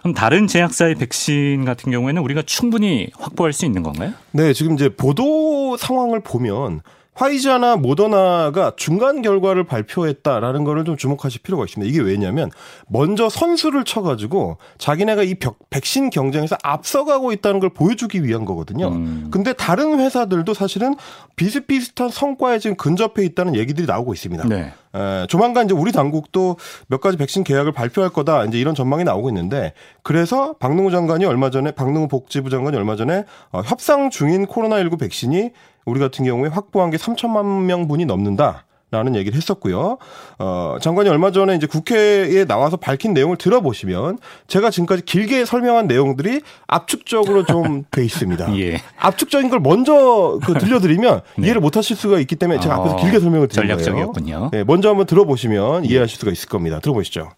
그럼 0.00 0.14
다른 0.14 0.46
제약사의 0.46 0.94
백신 0.94 1.66
같은 1.66 1.92
경우에는 1.92 2.22
우리가 2.22 2.42
충분히 2.42 3.08
확보할 3.18 3.52
수 3.52 3.66
있는 3.66 3.82
건가요? 3.82 4.12
네, 4.32 4.54
지금 4.54 4.74
이제 4.74 4.88
보도 4.88 5.76
상황을 5.76 6.20
보면 6.20 6.80
화이자나 7.14 7.76
모더나가 7.76 8.72
중간 8.76 9.20
결과를 9.20 9.64
발표했다라는 9.64 10.64
거를 10.64 10.84
좀 10.84 10.96
주목하실 10.96 11.42
필요가 11.42 11.64
있습니다. 11.64 11.90
이게 11.90 12.00
왜냐면 12.00 12.50
먼저 12.86 13.28
선수를 13.28 13.84
쳐가지고 13.84 14.58
자기네가 14.78 15.22
이 15.24 15.34
벽, 15.34 15.58
백신 15.70 16.10
경쟁에서 16.10 16.56
앞서가고 16.62 17.32
있다는 17.32 17.60
걸 17.60 17.70
보여주기 17.70 18.24
위한 18.24 18.44
거거든요. 18.44 18.88
음. 18.88 19.28
근데 19.30 19.52
다른 19.52 19.98
회사들도 19.98 20.54
사실은 20.54 20.94
비슷비슷한 21.36 22.10
성과에 22.10 22.58
지금 22.58 22.76
근접해 22.76 23.24
있다는 23.24 23.56
얘기들이 23.56 23.86
나오고 23.86 24.14
있습니다. 24.14 24.48
네. 24.48 24.72
에, 24.94 25.26
조만간 25.28 25.66
이제 25.66 25.74
우리 25.74 25.92
당국도 25.92 26.56
몇 26.88 27.00
가지 27.00 27.16
백신 27.16 27.44
계약을 27.44 27.72
발표할 27.72 28.10
거다 28.10 28.44
이제 28.44 28.58
이런 28.58 28.74
전망이 28.74 29.04
나오고 29.04 29.28
있는데 29.30 29.72
그래서 30.02 30.54
박능우 30.54 30.90
장관이 30.90 31.24
얼마 31.24 31.50
전에 31.50 31.70
박능우 31.72 32.08
복지부 32.08 32.50
장관이 32.50 32.76
얼마 32.76 32.96
전에 32.96 33.24
어, 33.52 33.62
협상 33.64 34.10
중인 34.10 34.46
코로나19 34.46 34.98
백신이 34.98 35.50
우리 35.84 36.00
같은 36.00 36.24
경우에 36.24 36.48
확보한 36.48 36.90
게 36.90 36.96
3천만 36.96 37.64
명분이 37.64 38.04
넘는다. 38.06 38.64
라는 38.92 39.14
얘기를 39.14 39.36
했었고요. 39.36 39.98
어, 40.40 40.76
장관이 40.80 41.08
얼마 41.08 41.30
전에 41.30 41.54
이제 41.54 41.68
국회에 41.68 42.44
나와서 42.44 42.76
밝힌 42.76 43.14
내용을 43.14 43.36
들어보시면 43.36 44.18
제가 44.48 44.70
지금까지 44.70 45.04
길게 45.04 45.44
설명한 45.44 45.86
내용들이 45.86 46.40
압축적으로 46.66 47.44
좀 47.44 47.84
돼 47.92 48.04
있습니다. 48.04 48.52
예. 48.58 48.80
압축적인 48.98 49.48
걸 49.48 49.60
먼저 49.60 50.40
그 50.44 50.54
들려드리면 50.54 51.20
네. 51.38 51.44
이해를 51.46 51.60
못 51.60 51.76
하실 51.76 51.94
수가 51.94 52.18
있기 52.18 52.34
때문에 52.34 52.58
제가 52.58 52.74
앞에서 52.74 52.96
어, 52.96 53.00
길게 53.00 53.20
설명을 53.20 53.46
드린 53.46 53.68
전략적이었군요. 53.68 54.48
네, 54.52 54.64
먼저 54.64 54.88
한번 54.88 55.06
들어보시면 55.06 55.84
이해하실 55.84 56.18
수가 56.18 56.32
있을 56.32 56.48
겁니다. 56.48 56.80
들어보시죠. 56.80 57.30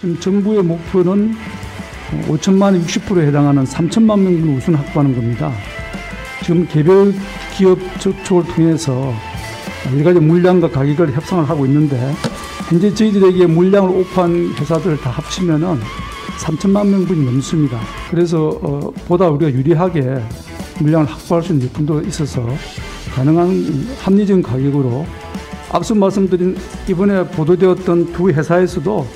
지금 0.00 0.18
정부의 0.18 0.64
목표는 0.64 1.36
5천만 2.26 2.84
60%에 2.84 3.28
해당하는 3.28 3.62
3천만 3.62 4.18
명분 4.18 4.56
우선 4.56 4.74
확보하는 4.74 5.14
겁니다. 5.14 5.52
지금 6.42 6.66
개별 6.66 7.14
기업 7.56 7.78
접촉을 8.00 8.44
통해서 8.54 9.12
여러 9.92 10.04
가지 10.04 10.20
물량과 10.20 10.70
가격을 10.70 11.12
협상을 11.12 11.48
하고 11.48 11.66
있는데 11.66 12.14
현재 12.68 12.92
저희들에게 12.92 13.46
물량을 13.46 13.90
오프한 13.90 14.54
회사들 14.58 14.96
다 14.98 15.10
합치면은 15.10 15.78
3천만 16.38 16.86
명분이 16.88 17.24
넘습니다. 17.24 17.78
그래서 18.10 18.58
어, 18.62 18.92
보다 19.06 19.28
우리가 19.28 19.52
유리하게 19.52 20.22
물량을 20.80 21.06
확보할 21.06 21.42
수 21.42 21.52
있는 21.52 21.68
여건도 21.68 22.02
있어서 22.02 22.46
가능한 23.14 23.86
합리적인 24.00 24.42
가격으로 24.42 25.06
앞서 25.70 25.94
말씀드린 25.94 26.56
이번에 26.88 27.24
보도되었던 27.28 28.12
두 28.12 28.30
회사에서도 28.30 29.06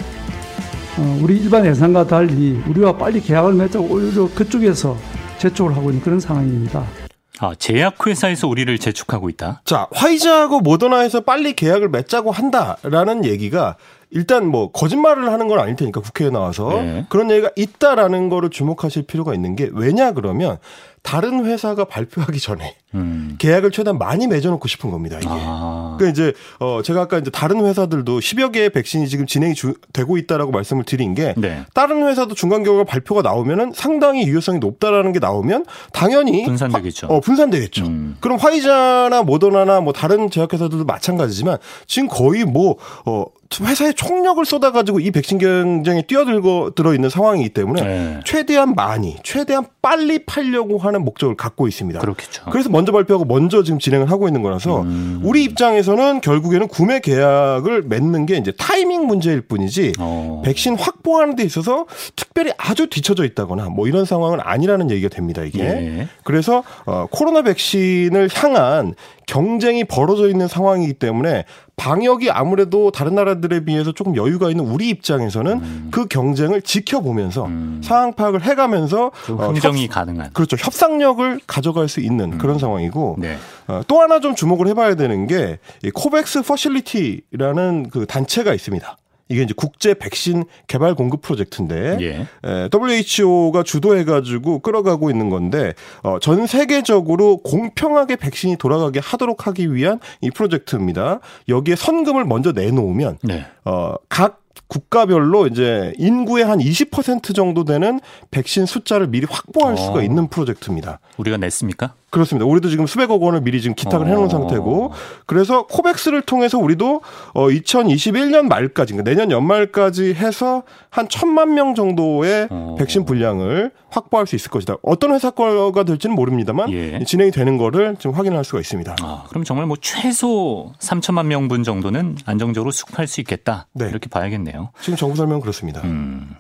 어, 0.99 1.19
우리 1.23 1.39
일반 1.39 1.67
예상과 1.67 2.07
달리 2.07 2.61
우리와 2.69 2.97
빨리 2.97 3.21
계약을 3.21 3.55
맺자고 3.55 3.87
오히려 3.87 4.29
그쪽에서 4.35 4.97
재촉을 5.39 5.77
하고 5.77 5.91
있는 5.91 6.03
그런 6.03 6.21
상황입니다. 6.21 7.06
아, 7.41 7.55
제약회사에서 7.55 8.49
우리를 8.49 8.79
재촉하고 8.79 9.29
있다? 9.29 9.61
자, 9.65 9.89
화이자하고 9.93 10.61
모더나에서 10.61 11.21
빨리 11.21 11.53
계약을 11.55 11.89
맺자고 11.91 12.31
한다라는 12.31 13.25
얘기가 13.25 13.77
일단 14.11 14.47
뭐 14.47 14.71
거짓말을 14.71 15.31
하는 15.33 15.49
건 15.49 15.59
아닐 15.59 15.77
테니까 15.77 16.01
국회에 16.01 16.31
나와서 16.31 16.69
네. 16.69 17.07
그런 17.09 17.31
얘기가 17.31 17.51
있다라는 17.57 18.29
거를 18.29 18.51
주목하실 18.51 19.03
필요가 19.07 19.35
있는 19.35 19.57
게 19.57 19.69
왜냐 19.73 20.13
그러면 20.13 20.59
다른 21.03 21.45
회사가 21.45 21.85
발표하기 21.85 22.39
전에 22.39 22.77
음. 22.95 23.37
계약을 23.39 23.73
최대한 23.73 23.99
많이 23.99 24.27
맺어놓고 24.27 24.69
싶은 24.69 24.91
겁니다. 24.91 25.19
이게. 25.19 25.29
아. 25.29 25.97
그러니까 25.99 26.13
이제 26.13 26.33
어 26.61 26.83
제가 26.83 27.03
아까 27.03 27.19
이제 27.19 27.31
다른 27.31 27.65
회사들도 27.67 28.21
10여 28.21 28.53
개의 28.53 28.71
백신이 28.71 29.09
지금 29.09 29.27
진행이 29.27 29.55
주, 29.55 29.75
되고 29.93 30.17
있다라고 30.17 30.53
말씀을 30.53 30.85
드린 30.85 31.15
게 31.15 31.35
네. 31.37 31.65
다른 31.75 32.07
회사도 32.07 32.35
중간 32.35 32.63
결과 32.63 32.85
발표가 32.85 33.23
나오면은 33.23 33.73
상당히 33.75 34.27
유효성이 34.27 34.59
높다라는 34.61 35.13
게 35.13 35.19
나오면 35.19 35.67
당연히 35.93 36.45
분산되겠죠. 36.45 37.09
화, 37.09 37.15
어 37.15 37.21
분산되겠죠. 37.21 37.87
음. 37.87 38.17
그럼 38.21 38.39
화이자나 38.39 39.23
모더나나 39.23 39.81
뭐 39.81 39.93
다른 39.93 40.31
제약회사들도 40.31 40.85
마찬가지지만 40.85 41.59
지금 41.87 42.09
거의 42.09 42.45
뭐어 42.45 43.27
회사의 43.61 43.95
총력을 43.95 44.45
쏟아가지고 44.45 45.01
이 45.01 45.11
백신 45.11 45.39
경쟁에 45.39 46.03
뛰어들고 46.03 46.71
들어 46.71 46.95
있는 46.95 47.09
상황이기 47.09 47.51
때문에 47.51 47.83
네. 47.83 48.21
최대한 48.25 48.75
많이, 48.75 49.17
최대한 49.23 49.67
빨리 49.81 50.25
팔려고 50.25 50.79
하는 50.79 51.05
목적을 51.05 51.37
갖고 51.37 51.69
있습니다. 51.69 52.01
그렇겠죠. 52.01 52.45
그래서 52.51 52.69
먼저 52.77 52.93
발표하고 52.93 53.25
먼저 53.25 53.63
지금 53.63 53.79
진행을 53.79 54.11
하고 54.11 54.29
있는 54.29 54.43
거라서 54.43 54.83
음. 54.83 55.21
우리 55.23 55.45
입장에서는 55.45 56.21
결국에는 56.21 56.69
구매 56.69 57.01
계약을 57.01 57.85
맺는 57.85 58.27
게 58.27 58.37
이제 58.37 58.53
타이밍 58.59 59.07
문제일 59.07 59.41
뿐이지 59.41 59.95
어. 59.99 60.43
백신 60.45 60.77
확보하는 60.77 61.37
데 61.37 61.43
있어서 61.43 61.87
특별히 62.17 62.53
아주 62.59 62.89
뒤쳐져 62.91 63.25
있다거나 63.25 63.71
뭐 63.71 63.89
이런 63.89 64.05
상황은 64.05 64.41
아니라는 64.43 64.91
얘기가 64.91 65.09
됩니다. 65.09 65.43
이게 65.43 65.63
예. 65.63 66.09
그래서 66.23 66.65
어, 66.85 67.07
코로나 67.11 67.41
백신을 67.41 68.29
향한 68.35 68.95
경쟁이 69.27 69.85
벌어져 69.85 70.29
있는 70.29 70.47
상황이기 70.47 70.95
때문에 70.95 71.47
방역이 71.77 72.31
아무래도 72.31 72.91
다른 72.91 73.15
나라들에 73.15 73.65
비해서 73.65 73.93
조금 73.93 74.17
여유가 74.17 74.51
있는 74.51 74.65
우리 74.65 74.89
입장에서는 74.89 75.53
음. 75.53 75.89
그 75.91 76.07
경쟁을 76.07 76.63
지켜보면서 76.63 77.45
음. 77.45 77.81
상황 77.85 78.15
파악을 78.15 78.43
해가면서 78.43 79.13
흥정이 79.15 79.83
어, 79.83 79.85
협, 79.85 79.91
가능한 79.91 80.31
그렇죠 80.33 80.57
협상력을 80.59 81.41
가져갈 81.47 81.89
수 81.89 82.01
있는 82.01 82.33
음. 82.33 82.39
그런 82.39 82.59
상황이고 82.59 83.17
네. 83.19 83.37
어, 83.69 83.83
또 83.87 84.01
하나 84.01 84.21
좀 84.21 84.35
주목을 84.35 84.67
해봐야 84.69 84.95
되는 84.95 85.27
게 85.27 85.59
코백스 85.95 86.43
Facility라는 86.43 87.91
그 87.91 88.07
단체가 88.07 88.55
있습니다. 88.55 88.97
이게 89.29 89.43
이제 89.43 89.55
국제 89.57 89.95
백신 89.95 90.45
개발 90.67 90.95
공급 90.95 91.23
프로젝트인데 91.23 91.99
예. 92.01 92.27
에, 92.49 92.69
WHO가 92.73 93.63
주도해가지고 93.63 94.61
끌어가고 94.61 95.11
있는 95.11 95.31
건데 95.31 95.75
어, 96.03 96.19
전 96.21 96.47
세계적으로 96.47 97.39
공평하게 97.39 98.17
백신이 98.17 98.57
돌아가게 98.57 99.01
하도록 99.01 99.47
하기 99.47 99.75
위한 99.75 100.01
이 100.21 100.31
프로젝트입니다. 100.31 101.21
여기에 101.49 101.77
선금을 101.77 102.25
먼저 102.25 102.53
내놓으면 102.53 103.19
네. 103.23 103.47
어, 103.65 103.95
각 104.09 104.43
국가별로 104.69 105.47
이제 105.47 105.93
인구의 105.97 106.45
한 106.45 106.59
20% 106.59 107.35
정도 107.35 107.65
되는 107.65 108.01
백신 108.31 108.67
숫자를 108.67 109.07
미리 109.07 109.27
확보할 109.29 109.77
수가 109.77 109.99
어. 109.99 110.03
있는 110.03 110.29
프로젝트입니다. 110.29 110.99
우리가 111.19 111.37
냈습니까? 111.37 111.95
그렇습니다. 112.17 112.47
우리도 112.47 112.71
지금 112.71 112.87
수백억 112.87 113.23
원을 113.23 113.43
미리 113.43 113.61
지금 113.61 113.75
기탁을 113.75 114.07
어. 114.07 114.09
해놓은 114.09 114.31
상태고, 114.31 114.91
그래서 115.27 115.67
코백스를 115.67 116.23
통해서 116.23 116.57
우리도 116.57 117.03
어 117.35 117.49
2021년 117.49 118.49
말까지, 118.49 118.95
그러니까 118.95 119.11
내년 119.11 119.31
연말까지 119.31 120.15
해서 120.15 120.63
한 120.89 121.11
천만 121.11 121.53
명 121.53 121.75
정도의 121.75 122.49
어. 122.51 122.75
백신 122.79 123.05
분량을 123.05 123.71
확보할 123.91 124.27
수 124.27 124.35
있을 124.35 124.51
것이다. 124.51 124.77
어떤 124.81 125.13
회사 125.13 125.31
거가 125.31 125.83
될지는 125.83 126.17
모릅니다만 126.17 126.73
예. 126.73 127.05
진행이 127.05 127.33
되는 127.33 127.59
거를 127.59 127.97
지금 127.99 128.17
확인할 128.17 128.45
수가 128.45 128.61
있습니다. 128.61 128.97
아, 129.03 129.25
그럼 129.29 129.45
정말 129.45 129.67
뭐 129.67 129.77
최소 129.79 130.73
3천만 130.79 131.27
명분 131.27 131.65
정도는 131.65 132.17
안정적으로 132.25 132.71
수급할 132.71 133.07
수 133.07 133.21
있겠다. 133.21 133.67
네. 133.75 133.91
이렇게 133.91 134.09
봐야겠네요. 134.09 134.71
지금 134.81 134.97
정부 134.97 135.17
설명은 135.17 135.43
그렇습니다. 135.43 135.83
음. 135.85 136.35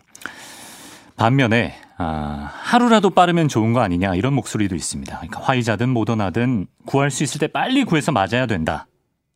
반면에 1.16 1.74
아, 1.98 2.50
하루라도 2.52 3.10
빠르면 3.10 3.48
좋은 3.48 3.72
거 3.72 3.80
아니냐 3.80 4.14
이런 4.14 4.34
목소리도 4.34 4.74
있습니다. 4.74 5.16
그러니까 5.16 5.40
화이자든 5.40 5.88
모더나든 5.88 6.66
구할 6.84 7.10
수 7.10 7.22
있을 7.22 7.38
때 7.40 7.46
빨리 7.46 7.84
구해서 7.84 8.12
맞아야 8.12 8.46
된다. 8.46 8.86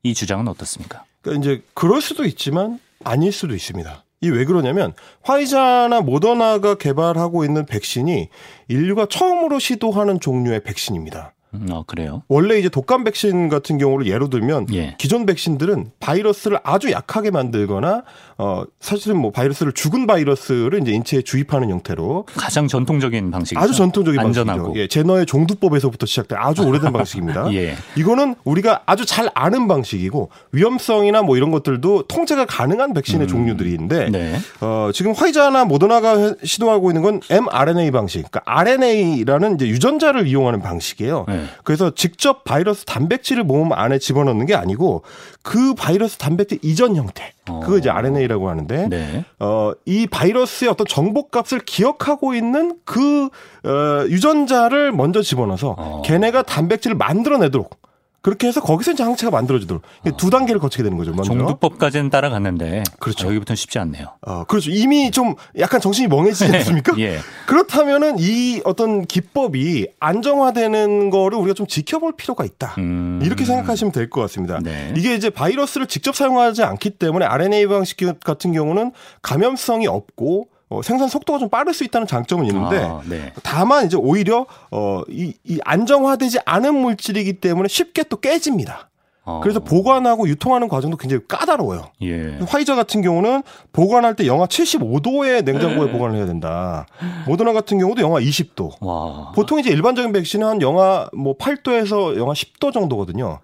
이 0.03 0.15
주장은 0.15 0.49
어떻습니까? 0.49 1.05
그러니까 1.23 1.53
이제 1.53 1.63
그럴 1.75 2.01
수도 2.01 2.25
있지만 2.25 2.79
아닐 3.05 3.33
수도 3.33 3.55
있습니다. 3.55 4.05
이 4.23 4.29
왜 4.29 4.45
그러냐면 4.45 4.93
화이자나 5.23 6.03
모더나가 6.03 6.75
개발하고 6.75 7.45
있는 7.47 7.65
백신이 7.65 8.29
인류가 8.69 9.07
처음으로 9.07 9.59
시도하는 9.59 10.21
종류의 10.21 10.63
백신입니다. 10.63 11.33
음, 11.55 11.67
어, 11.73 11.83
그래요? 11.87 12.23
원래 12.29 12.59
이제 12.59 12.69
독감 12.69 13.03
백신 13.05 13.49
같은 13.49 13.79
경우를 13.79 14.07
예로 14.07 14.29
들면 14.29 14.67
예. 14.75 14.95
기존 14.99 15.25
백신들은 15.27 15.93
바이러스를 15.99 16.61
아주 16.63 16.93
약하게 16.93 17.31
만들거나 17.31 18.05
어 18.43 18.65
사실은 18.81 19.19
뭐 19.19 19.31
바이러스를 19.31 19.73
죽은 19.73 20.07
바이러스를 20.07 20.81
이제 20.81 20.93
인체에 20.93 21.21
주입하는 21.21 21.69
형태로 21.69 22.25
가장 22.35 22.69
전통적인 22.69 23.31
방식이죠. 23.31 23.61
아주 23.61 23.75
전통적인 23.75 24.19
안전하고. 24.19 24.63
방식이죠. 24.63 24.81
예, 24.81 24.87
제너의 24.89 25.27
종두법에서부터 25.27 26.07
시작된 26.07 26.39
아주 26.41 26.63
오래된 26.63 26.91
방식입니다. 26.91 27.53
예. 27.53 27.75
이거는 27.97 28.37
우리가 28.45 28.85
아주 28.87 29.05
잘 29.05 29.29
아는 29.35 29.69
방식이고 29.69 30.31
위험성이나 30.53 31.21
뭐 31.21 31.37
이런 31.37 31.51
것들도 31.51 32.05
통제가 32.05 32.47
가능한 32.47 32.95
백신의 32.95 33.27
음. 33.27 33.29
종류들인데 33.29 34.09
네. 34.09 34.39
어 34.63 34.89
지금 34.95 35.13
화이자나 35.13 35.67
모더나가 35.67 36.35
시도하고 36.43 36.91
있는 36.91 37.03
건 37.03 37.21
mRNA 37.29 37.91
방식, 37.91 38.25
그러니까 38.31 38.41
RNA라는 38.47 39.57
이제 39.57 39.69
유전자를 39.69 40.27
이용하는 40.27 40.63
방식이에요. 40.63 41.27
네. 41.29 41.45
그래서 41.63 41.91
직접 41.95 42.45
바이러스 42.45 42.87
단백질을 42.87 43.45
몸 43.45 43.75
안에 43.75 43.99
집어넣는 43.99 44.47
게 44.47 44.55
아니고 44.55 45.03
그 45.43 45.75
바이러스 45.75 46.19
단백질 46.19 46.59
이전 46.63 46.97
형태. 46.97 47.33
그거 47.45 47.79
이제 47.79 47.91
RNA라고 47.91 48.49
하는데 48.49 48.89
네. 48.89 49.25
어, 49.41 49.73
이 49.85 50.07
바이러스의 50.07 50.71
어떤 50.71 50.87
정보값을 50.87 51.61
기억하고 51.61 52.35
있는 52.35 52.77
그 52.85 53.25
어, 53.65 54.07
유전자를 54.09 54.93
먼저 54.93 55.21
집어넣어서 55.23 55.75
어. 55.77 56.03
걔네가 56.05 56.43
단백질을 56.43 56.97
만들어내도록 56.97 57.80
그렇게 58.23 58.49
해서 58.49 58.61
거기서 58.61 58.93
이제 58.93 59.03
항체가 59.03 59.31
만들어지도록 59.31 59.83
어. 59.83 60.17
두 60.19 60.29
단계를 60.29 60.61
거치게 60.61 60.83
되는 60.83 60.99
거죠. 60.99 61.13
먼저. 61.13 61.33
정두법까지는 61.33 62.11
따라갔는데 62.11 62.83
그렇죠. 62.99 63.27
여기부터는 63.29 63.57
쉽지 63.57 63.79
않네요. 63.79 64.09
어, 64.23 64.45
그렇죠. 64.45 64.71
이미 64.71 65.11
좀 65.11 65.35
약간 65.59 65.81
정신이 65.81 66.09
멍해지지 66.09 66.55
않습니까? 66.57 66.95
예. 67.01 67.19
그렇다면은 67.47 68.17
이 68.19 68.61
어떤 68.65 69.07
기법이 69.07 69.89
안정화되는 70.01 71.11
거를 71.11 71.39
우리가 71.39 71.55
좀 71.55 71.67
지켜볼 71.67 72.13
필요가 72.17 72.45
있다. 72.45 72.75
음. 72.79 73.21
이렇게 73.23 73.45
생각하시면 73.45 73.93
될 73.93 74.11
것 74.11 74.21
같습니다. 74.23 74.59
네. 74.63 74.93
이게 74.97 75.15
이제 75.15 75.31
바이러스를 75.31 75.87
직접 75.87 76.17
사용하지 76.17 76.63
않기 76.65 76.91
때문에 76.91 77.25
RNA 77.27 77.67
방식 77.69 77.97
같은 78.25 78.53
경우는 78.53 78.93
감염성이 79.23 79.87
없고 79.87 80.49
어, 80.71 80.83
생산 80.83 81.09
속도가 81.09 81.41
좀 81.41 81.49
빠를 81.49 81.75
수 81.75 81.83
있다는 81.85 82.07
장점은 82.07 82.47
있는데 82.47 82.79
아, 82.79 83.01
네. 83.05 83.33
다만 83.43 83.87
이제 83.87 83.97
오히려 83.97 84.47
어, 84.71 85.03
이, 85.09 85.35
이 85.45 85.59
안정화되지 85.65 86.39
않은 86.47 86.75
물질이기 86.75 87.35
때문에 87.35 87.69
쉽게 87.69 88.05
또 88.05 88.19
깨집니다. 88.19 88.89
어. 89.25 89.41
그래서 89.43 89.59
보관하고 89.59 90.29
유통하는 90.29 90.69
과정도 90.69 90.97
굉장히 90.97 91.23
까다로워요. 91.27 91.91
예. 92.03 92.39
화이자 92.47 92.77
같은 92.77 93.03
경우는 93.03 93.43
보관할 93.73 94.15
때 94.15 94.27
영하 94.27 94.47
75도의 94.47 95.45
냉장고에 95.45 95.87
네. 95.87 95.93
보관을 95.93 96.17
해야 96.17 96.27
된다. 96.27 96.87
모더나 97.27 97.53
같은 97.53 97.79
경우도 97.79 98.01
영하 98.01 98.21
20도. 98.21 98.77
와. 98.81 99.33
보통 99.35 99.59
이제 99.59 99.71
일반적인 99.71 100.13
백신은 100.13 100.47
한 100.47 100.63
영하 100.63 101.09
뭐 101.13 101.37
8도에서 101.37 102.17
영하 102.17 102.33
10도 102.33 102.73
정도거든요. 102.73 103.41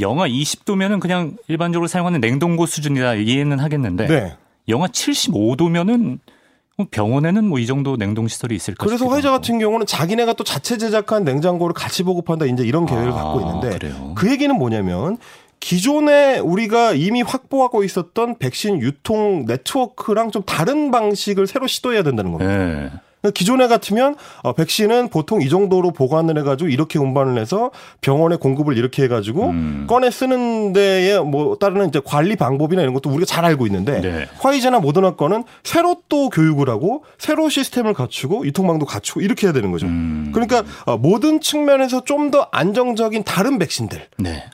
영하 0.00 0.26
20도면은 0.26 0.98
그냥 0.98 1.36
일반적으로 1.48 1.88
사용하는 1.88 2.20
냉동고 2.20 2.64
수준이다 2.64 3.14
이해는 3.14 3.58
하겠는데 3.58 4.06
네. 4.06 4.36
영하 4.68 4.88
75도면은 4.88 6.18
병원에는 6.90 7.44
뭐 7.44 7.58
이 7.58 7.66
정도 7.66 7.96
냉동 7.96 8.26
시설이 8.26 8.54
있을까? 8.54 8.86
그래서 8.86 9.06
화이자 9.06 9.30
같은 9.30 9.58
경우는 9.58 9.86
자기네가 9.86 10.32
또 10.32 10.44
자체 10.44 10.78
제작한 10.78 11.24
냉장고를 11.24 11.74
같이 11.74 12.02
보급한다 12.02 12.46
이제 12.46 12.62
이런 12.64 12.86
계획을 12.86 13.10
아, 13.12 13.14
갖고 13.14 13.40
있는데 13.40 13.70
그래요? 13.78 14.14
그 14.16 14.30
얘기는 14.30 14.54
뭐냐면 14.56 15.18
기존에 15.60 16.38
우리가 16.38 16.92
이미 16.94 17.20
확보하고 17.20 17.84
있었던 17.84 18.38
백신 18.38 18.80
유통 18.80 19.44
네트워크랑 19.46 20.30
좀 20.30 20.42
다른 20.44 20.90
방식을 20.90 21.46
새로 21.46 21.66
시도해야 21.66 22.02
된다는 22.02 22.32
겁니다. 22.32 22.56
네. 22.56 22.90
기존에 23.34 23.68
같으면 23.68 24.14
어, 24.42 24.52
백신은 24.54 25.08
보통 25.08 25.42
이 25.42 25.48
정도로 25.50 25.90
보관을 25.90 26.38
해가지고 26.38 26.70
이렇게 26.70 26.98
운반을 26.98 27.38
해서 27.38 27.70
병원에 28.00 28.36
공급을 28.36 28.78
이렇게 28.78 29.02
해가지고 29.02 29.50
음. 29.50 29.86
꺼내 29.86 30.10
쓰는 30.10 30.72
데에 30.72 31.18
뭐 31.18 31.56
따르는 31.56 31.88
이제 31.88 32.00
관리 32.02 32.36
방법이나 32.36 32.80
이런 32.80 32.94
것도 32.94 33.10
우리가 33.10 33.26
잘 33.26 33.44
알고 33.44 33.66
있는데 33.66 34.00
네. 34.00 34.28
화이자나 34.38 34.78
모더나 34.78 35.16
거는 35.16 35.44
새로 35.64 35.96
또 36.08 36.30
교육을 36.30 36.70
하고 36.70 37.04
새로 37.18 37.50
시스템을 37.50 37.92
갖추고 37.92 38.46
유통망도 38.46 38.86
갖추고 38.86 39.20
이렇게 39.20 39.46
해야 39.46 39.52
되는 39.52 39.70
거죠. 39.70 39.86
음. 39.86 40.30
그러니까 40.32 40.62
어, 40.86 40.96
모든 40.96 41.40
측면에서 41.40 42.04
좀 42.04 42.30
더 42.30 42.48
안정적인 42.52 43.24
다른 43.24 43.58
백신들을 43.58 44.06
네. 44.18 44.44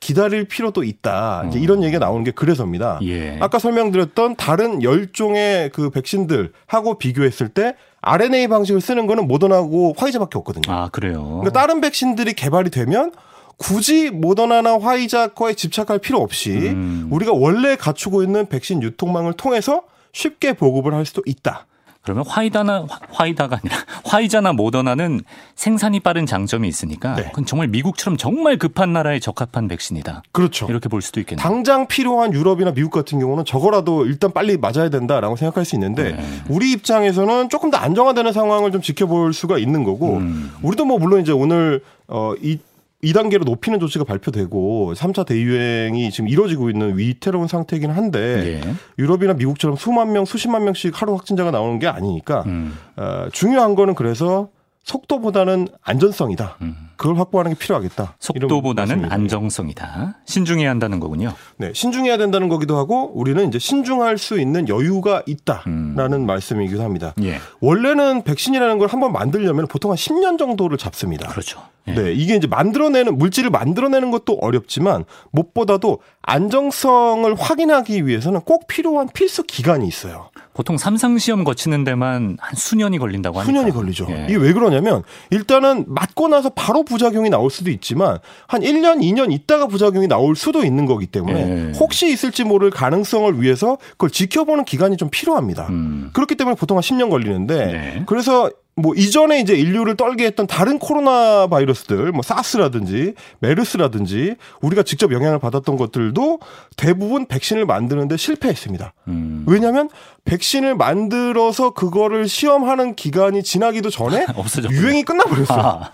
기다릴 0.00 0.48
필요도 0.48 0.82
있다. 0.82 1.44
이제 1.48 1.58
음. 1.58 1.62
이런 1.62 1.82
얘기가 1.84 1.98
나오는 1.98 2.24
게 2.24 2.30
그래서입니다. 2.30 2.98
예. 3.02 3.36
아까 3.40 3.58
설명드렸던 3.58 4.36
다른 4.36 4.82
열종의 4.82 5.70
그 5.70 5.90
백신들하고 5.90 6.98
비교했을 6.98 7.48
때 7.48 7.74
RNA 8.02 8.48
방식을 8.48 8.80
쓰는 8.80 9.06
거는 9.06 9.28
모더나고 9.28 9.94
화이자밖에 9.96 10.38
없거든요. 10.38 10.74
아, 10.74 10.88
그래요? 10.88 11.40
그러니까 11.40 11.50
다른 11.50 11.80
백신들이 11.80 12.32
개발이 12.34 12.70
되면 12.70 13.12
굳이 13.56 14.10
모더나나 14.10 14.78
화이자 14.78 15.28
거에 15.28 15.54
집착할 15.54 15.98
필요 15.98 16.18
없이 16.18 16.50
음. 16.50 17.08
우리가 17.10 17.32
원래 17.32 17.76
갖추고 17.76 18.22
있는 18.22 18.46
백신 18.46 18.82
유통망을 18.82 19.34
통해서 19.34 19.82
쉽게 20.12 20.54
보급을 20.54 20.94
할 20.94 21.04
수도 21.04 21.22
있다. 21.26 21.66
그러면 22.02 22.24
화이다나 22.26 22.86
화이다가 23.10 23.60
아니라 23.62 23.76
화이자나 24.04 24.54
모더나는 24.54 25.20
생산이 25.54 26.00
빠른 26.00 26.24
장점이 26.24 26.66
있으니까 26.66 27.14
네. 27.14 27.24
그건 27.24 27.44
정말 27.44 27.68
미국처럼 27.68 28.16
정말 28.16 28.56
급한 28.56 28.92
나라에 28.92 29.18
적합한 29.20 29.68
백신이다. 29.68 30.22
그렇죠. 30.32 30.66
이렇게 30.70 30.88
볼 30.88 31.02
수도 31.02 31.20
있겠네요. 31.20 31.42
당장 31.42 31.86
필요한 31.86 32.32
유럽이나 32.32 32.72
미국 32.72 32.90
같은 32.90 33.18
경우는 33.20 33.44
저거라도 33.44 34.06
일단 34.06 34.32
빨리 34.32 34.56
맞아야 34.56 34.88
된다라고 34.88 35.36
생각할 35.36 35.64
수 35.64 35.76
있는데 35.76 36.12
네. 36.12 36.24
우리 36.48 36.72
입장에서는 36.72 37.50
조금 37.50 37.70
더 37.70 37.76
안정화되는 37.76 38.32
상황을 38.32 38.72
좀 38.72 38.80
지켜볼 38.80 39.34
수가 39.34 39.58
있는 39.58 39.84
거고 39.84 40.16
음. 40.16 40.52
우리도 40.62 40.86
뭐 40.86 40.98
물론 40.98 41.20
이제 41.20 41.32
오늘 41.32 41.82
어 42.08 42.34
이 42.42 42.58
2단계로 43.02 43.44
높이는 43.44 43.80
조치가 43.80 44.04
발표되고 44.04 44.92
3차 44.94 45.26
대유행이 45.26 46.10
지금 46.10 46.28
이뤄지고 46.28 46.70
있는 46.70 46.98
위태로운 46.98 47.48
상태이긴 47.48 47.90
한데 47.90 48.60
예. 48.64 48.74
유럽이나 48.98 49.34
미국처럼 49.34 49.76
수만 49.76 50.12
명, 50.12 50.24
수십만 50.24 50.64
명씩 50.64 51.00
하루 51.00 51.14
확진자가 51.14 51.50
나오는 51.50 51.78
게 51.78 51.86
아니니까 51.86 52.42
음. 52.46 52.76
어, 52.96 53.28
중요한 53.32 53.74
거는 53.74 53.94
그래서 53.94 54.50
속도보다는 54.84 55.68
안전성이다. 55.82 56.56
음. 56.62 56.90
그걸 56.96 57.16
확보하는 57.18 57.52
게 57.52 57.58
필요하겠다. 57.58 58.16
속도보다는 58.18 59.10
안정성이다. 59.10 60.18
신중해야 60.26 60.68
한다는 60.68 61.00
거군요. 61.00 61.32
네, 61.56 61.72
신중해야 61.74 62.18
된다는 62.18 62.48
거기도 62.48 62.76
하고 62.76 63.10
우리는 63.14 63.46
이제 63.48 63.58
신중할 63.58 64.18
수 64.18 64.38
있는 64.38 64.68
여유가 64.68 65.22
있다라는 65.26 66.12
음. 66.12 66.26
말씀이기도 66.26 66.82
합니다. 66.82 67.14
예. 67.22 67.38
원래는 67.60 68.22
백신이라는 68.22 68.78
걸 68.78 68.88
한번 68.88 69.12
만들려면 69.12 69.66
보통 69.66 69.90
한 69.90 69.96
10년 69.96 70.38
정도를 70.38 70.76
잡습니다. 70.76 71.28
그렇죠. 71.28 71.62
예. 71.88 71.92
네, 71.92 72.12
이게 72.12 72.36
이제 72.36 72.46
만들어내는 72.46 73.16
물질을 73.16 73.48
만들어내는 73.50 74.10
것도 74.10 74.38
어렵지만 74.40 75.04
무엇보다도 75.30 76.00
안정성을 76.22 77.34
확인하기 77.34 78.06
위해서는 78.06 78.40
꼭 78.42 78.66
필요한 78.66 79.08
필수 79.12 79.42
기간이 79.44 79.86
있어요. 79.88 80.30
보통 80.52 80.76
삼상 80.76 81.18
시험 81.18 81.44
거치는 81.44 81.84
데만 81.84 82.36
한 82.40 82.56
수년이 82.56 82.98
걸린다고 82.98 83.38
하니까. 83.38 83.52
수년이 83.52 83.72
걸리죠. 83.72 84.06
예. 84.10 84.26
이게 84.28 84.36
왜 84.36 84.52
그러냐면 84.52 85.02
일단은 85.30 85.84
맞고 85.88 86.28
나서 86.28 86.50
바로 86.50 86.82
부작용이 86.82 87.30
나올 87.30 87.50
수도 87.50 87.70
있지만 87.70 88.18
한 88.46 88.62
1년, 88.62 89.00
2년 89.00 89.32
있다가 89.32 89.66
부작용이 89.66 90.08
나올 90.08 90.34
수도 90.36 90.64
있는 90.64 90.86
거기 90.86 91.06
때문에 91.06 91.40
예. 91.40 91.72
혹시 91.78 92.10
있을지 92.10 92.44
모를 92.44 92.70
가능성을 92.70 93.40
위해서 93.40 93.78
그걸 93.92 94.10
지켜보는 94.10 94.64
기간이 94.64 94.96
좀 94.96 95.08
필요합니다. 95.10 95.68
음. 95.68 96.10
그렇기 96.12 96.34
때문에 96.34 96.56
보통 96.56 96.76
한 96.76 96.82
10년 96.82 97.10
걸리는데 97.10 97.66
네. 97.66 98.02
그래서 98.06 98.50
뭐 98.76 98.94
이전에 98.94 99.40
이제 99.40 99.54
인류를 99.54 99.96
떨게 99.96 100.24
했던 100.24 100.46
다른 100.46 100.78
코로나 100.78 101.46
바이러스들, 101.48 102.12
뭐 102.12 102.22
사스라든지 102.22 103.14
메르스라든지 103.40 104.36
우리가 104.62 104.82
직접 104.82 105.12
영향을 105.12 105.38
받았던 105.38 105.76
것들도 105.76 106.40
대부분 106.76 107.26
백신을 107.26 107.66
만드는데 107.66 108.16
실패했습니다. 108.16 108.94
음. 109.08 109.44
왜냐하면 109.46 109.88
백신을 110.24 110.74
만들어서 110.76 111.70
그거를 111.70 112.28
시험하는 112.28 112.94
기간이 112.94 113.42
지나기도 113.42 113.90
전에 113.90 114.26
유행이 114.70 115.02
끝나버렸어요. 115.04 115.58
아. 115.58 115.90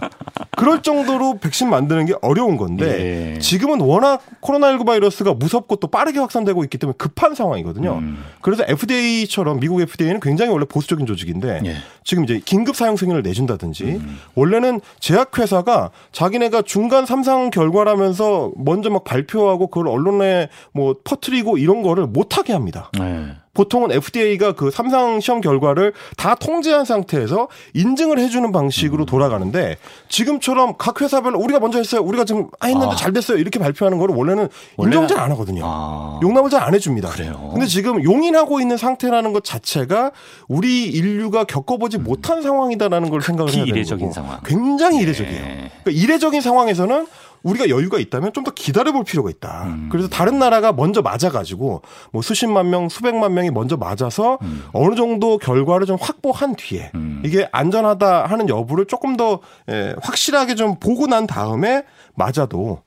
그럴 0.56 0.82
정도로 0.82 1.38
백신 1.38 1.68
만드는 1.68 2.06
게 2.06 2.14
어려운 2.22 2.56
건데 2.56 3.34
예. 3.34 3.38
지금은 3.38 3.80
워낙 3.80 4.22
코로나19 4.40 4.86
바이러스가 4.86 5.34
무섭고 5.34 5.76
또 5.76 5.86
빠르게 5.88 6.18
확산되고 6.18 6.64
있기 6.64 6.78
때문에 6.78 6.96
급한 6.96 7.34
상황이거든요. 7.34 7.98
음. 7.98 8.24
그래서 8.40 8.64
FDA처럼 8.66 9.60
미국 9.60 9.80
FDA는 9.80 10.20
굉장히 10.20 10.50
원래 10.50 10.64
보수적인 10.64 11.06
조직인데 11.06 11.60
예. 11.64 11.76
지금 12.04 12.24
이제 12.24 12.40
긴급 12.44 12.74
사용 12.74 12.96
승인을 12.96 13.22
내준다든지 13.22 13.84
음. 13.84 14.18
원래는 14.34 14.80
제약회사가 15.00 15.90
자기네가 16.12 16.62
중간 16.62 17.04
삼상 17.06 17.50
결과라면서 17.50 18.52
먼저 18.56 18.88
막 18.88 19.04
발표하고 19.04 19.68
그걸 19.68 19.88
언론에 19.88 20.48
뭐 20.72 20.94
퍼트리고 21.04 21.58
이런 21.58 21.82
거를 21.82 22.06
못하게 22.06 22.54
합니다. 22.54 22.90
예. 23.00 23.36
보통은 23.56 23.90
FDA가 23.90 24.52
그 24.52 24.70
삼상 24.70 25.18
시험 25.20 25.40
결과를 25.40 25.94
다 26.18 26.34
통제한 26.34 26.84
상태에서 26.84 27.48
인증을 27.72 28.18
해주는 28.18 28.52
방식으로 28.52 29.04
음. 29.04 29.06
돌아가는데 29.06 29.78
지금처럼 30.10 30.74
각 30.76 31.00
회사별로 31.00 31.38
우리가 31.38 31.58
먼저 31.58 31.78
했어요. 31.78 32.02
우리가 32.02 32.24
지금 32.24 32.48
아, 32.60 32.66
했는데 32.66 32.92
아. 32.92 32.96
잘 32.96 33.14
됐어요. 33.14 33.38
이렇게 33.38 33.58
발표하는 33.58 33.98
거를 33.98 34.14
원래는 34.14 34.48
인정 34.78 35.06
잘 35.08 35.16
안 35.16 35.30
하거든요. 35.32 35.62
아. 35.64 36.20
용납을 36.22 36.50
잘 36.50 36.62
안 36.66 36.74
해줍니다. 36.74 37.08
그래요. 37.10 37.50
근데 37.52 37.66
지금 37.66 38.02
용인하고 38.04 38.60
있는 38.60 38.76
상태라는 38.76 39.32
것 39.32 39.44
자체가 39.44 40.10
우리 40.48 40.84
인류가 40.88 41.44
겪어보지 41.44 41.98
음. 41.98 42.04
못한 42.04 42.42
상황이다라는 42.42 43.08
걸 43.08 43.22
생각을 43.22 43.52
해야 43.52 43.64
되는 43.64 43.76
이례적인 43.76 44.12
상황. 44.12 44.40
굉장히 44.44 44.98
이례적이에요. 45.00 45.40
네. 45.42 45.70
그러니까 45.82 46.02
이례적인 46.02 46.40
상황에서는 46.42 47.06
우리가 47.42 47.68
여유가 47.68 47.98
있다면 47.98 48.32
좀 48.32 48.46
더 48.46 48.52
기다려볼 48.52 49.02
필요가 49.02 49.28
있다. 49.28 49.64
음. 49.64 49.88
그래서 49.90 50.08
다른 50.08 50.38
나라가 50.38 50.72
먼저 50.72 51.02
맞아가지고 51.02 51.82
뭐 52.12 52.22
수십만 52.22 52.70
명, 52.70 52.88
수백만 52.88 53.34
명이 53.34 53.50
먼저 53.50 53.76
맞아서 53.76 54.38
음. 54.42 54.64
어느 54.72 54.94
정도 54.94 55.36
결과를 55.38 55.84
좀 55.86 55.96
확보한 56.00 56.54
뒤에 56.54 56.92
음. 56.94 57.22
이게 57.24 57.48
안전하다 57.50 58.26
하는 58.26 58.48
여부를 58.48 58.86
조금 58.86 59.16
더 59.16 59.40
예, 59.68 59.96
확실하게 60.00 60.54
좀 60.54 60.78
보고 60.78 61.08
난 61.08 61.26
다음에 61.26 61.82
맞아도 62.14 62.82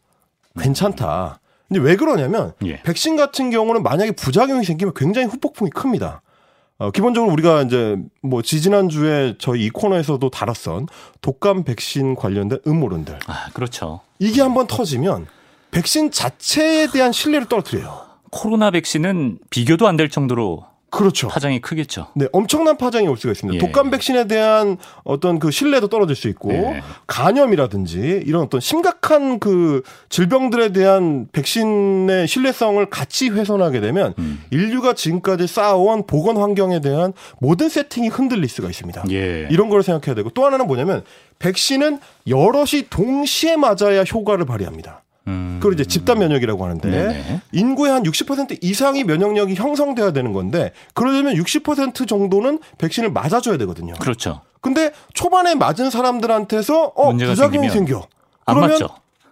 괜찮다. 0.58 1.40
근데 1.68 1.82
왜 1.82 1.96
그러냐면 1.96 2.54
예. 2.66 2.82
백신 2.84 3.16
같은 3.16 3.52
경우는 3.52 3.84
만약에 3.84 4.14
부작용이 4.14 4.64
생기면 4.64 4.94
굉장히 4.96 5.28
후폭풍이 5.28 5.70
큽니다. 5.72 6.22
어, 6.80 6.92
기본적으로 6.92 7.32
우리가 7.34 7.62
이제 7.64 7.98
뭐 8.22 8.42
지지난주에 8.42 9.36
저희 9.38 9.66
이 9.66 9.70
코너에서도 9.70 10.28
다뤘던 10.30 10.88
독감 11.22 11.64
백신 11.66 12.16
관련된 12.16 12.60
음모론들. 12.66 13.20
아, 13.28 13.50
그렇죠. 13.54 14.00
이게 14.18 14.42
한번 14.42 14.66
터지면 14.66 15.28
백신 15.72 16.10
자체에 16.12 16.88
대한 16.88 17.12
신뢰를 17.12 17.48
떨어뜨려요. 17.48 18.08
코로나 18.32 18.72
백신은 18.72 19.40
비교도 19.50 19.88
안 19.88 19.98
될 19.98 20.10
정도로 20.10 20.66
그렇죠. 20.90 21.28
파장이 21.28 21.62
크겠죠. 21.62 22.08
네, 22.16 22.28
엄청난 22.32 22.78
파장이 22.78 23.08
올 23.08 23.18
수가 23.18 23.32
있습니다. 23.32 23.56
예. 23.56 23.60
독감 23.60 23.90
백신에 23.92 24.28
대한 24.28 24.78
어떤 25.04 25.40
그 25.40 25.52
신뢰도 25.52 25.88
떨어질 25.88 26.16
수 26.16 26.28
있고 26.30 26.52
예. 26.52 26.82
간염이라든지 27.08 28.24
이런 28.26 28.44
어떤 28.44 28.60
심각한 28.60 29.40
그 29.40 29.84
질병들에 30.10 30.72
대한 30.72 31.28
백신의 31.32 32.28
신뢰성을 32.28 32.84
같이 32.90 33.30
훼손하게 33.30 33.80
되면 33.82 34.14
음. 34.20 34.44
인류가 34.52 34.94
지금까지 34.94 35.48
쌓아온 35.48 36.06
보건 36.06 36.38
환경에 36.38 36.82
대한 36.82 37.14
모든 37.40 37.70
세팅이 37.70 38.10
흔들릴 38.10 38.50
수가 38.50 38.70
있습니다. 38.70 39.04
예. 39.12 39.48
이런 39.52 39.70
걸 39.70 39.84
생각해야 39.84 40.16
되고 40.16 40.30
또 40.32 40.46
하나는 40.46 40.68
뭐냐면 40.68 41.04
백신은 41.40 42.00
여럿이 42.28 42.88
동시에 42.90 43.56
맞아야 43.56 44.04
효과를 44.04 44.46
발휘합니다. 44.46 45.04
음. 45.30 45.58
그걸 45.60 45.74
이제 45.74 45.86
집단 45.86 46.20
면역이라고 46.20 46.64
하는데 46.64 46.90
네네. 46.90 47.42
인구의 47.52 47.92
한 47.92 48.04
60% 48.04 48.58
이상이 48.62 49.04
면역력이 49.04 49.56
형성돼야 49.56 50.12
되는 50.12 50.34
건데 50.34 50.72
그러려면 50.94 51.36
60% 51.36 52.08
정도는 52.08 52.60
백신을 52.78 53.12
맞아줘야 53.12 53.58
되거든요. 53.58 53.94
그렇죠. 54.00 54.42
근데 54.62 54.92
초반에 55.14 55.56
맞은 55.56 55.90
사람들한테서 55.90 56.94
어 56.96 57.14
부작용이 57.14 57.70
생겨. 57.70 58.08
그러면. 58.46 58.80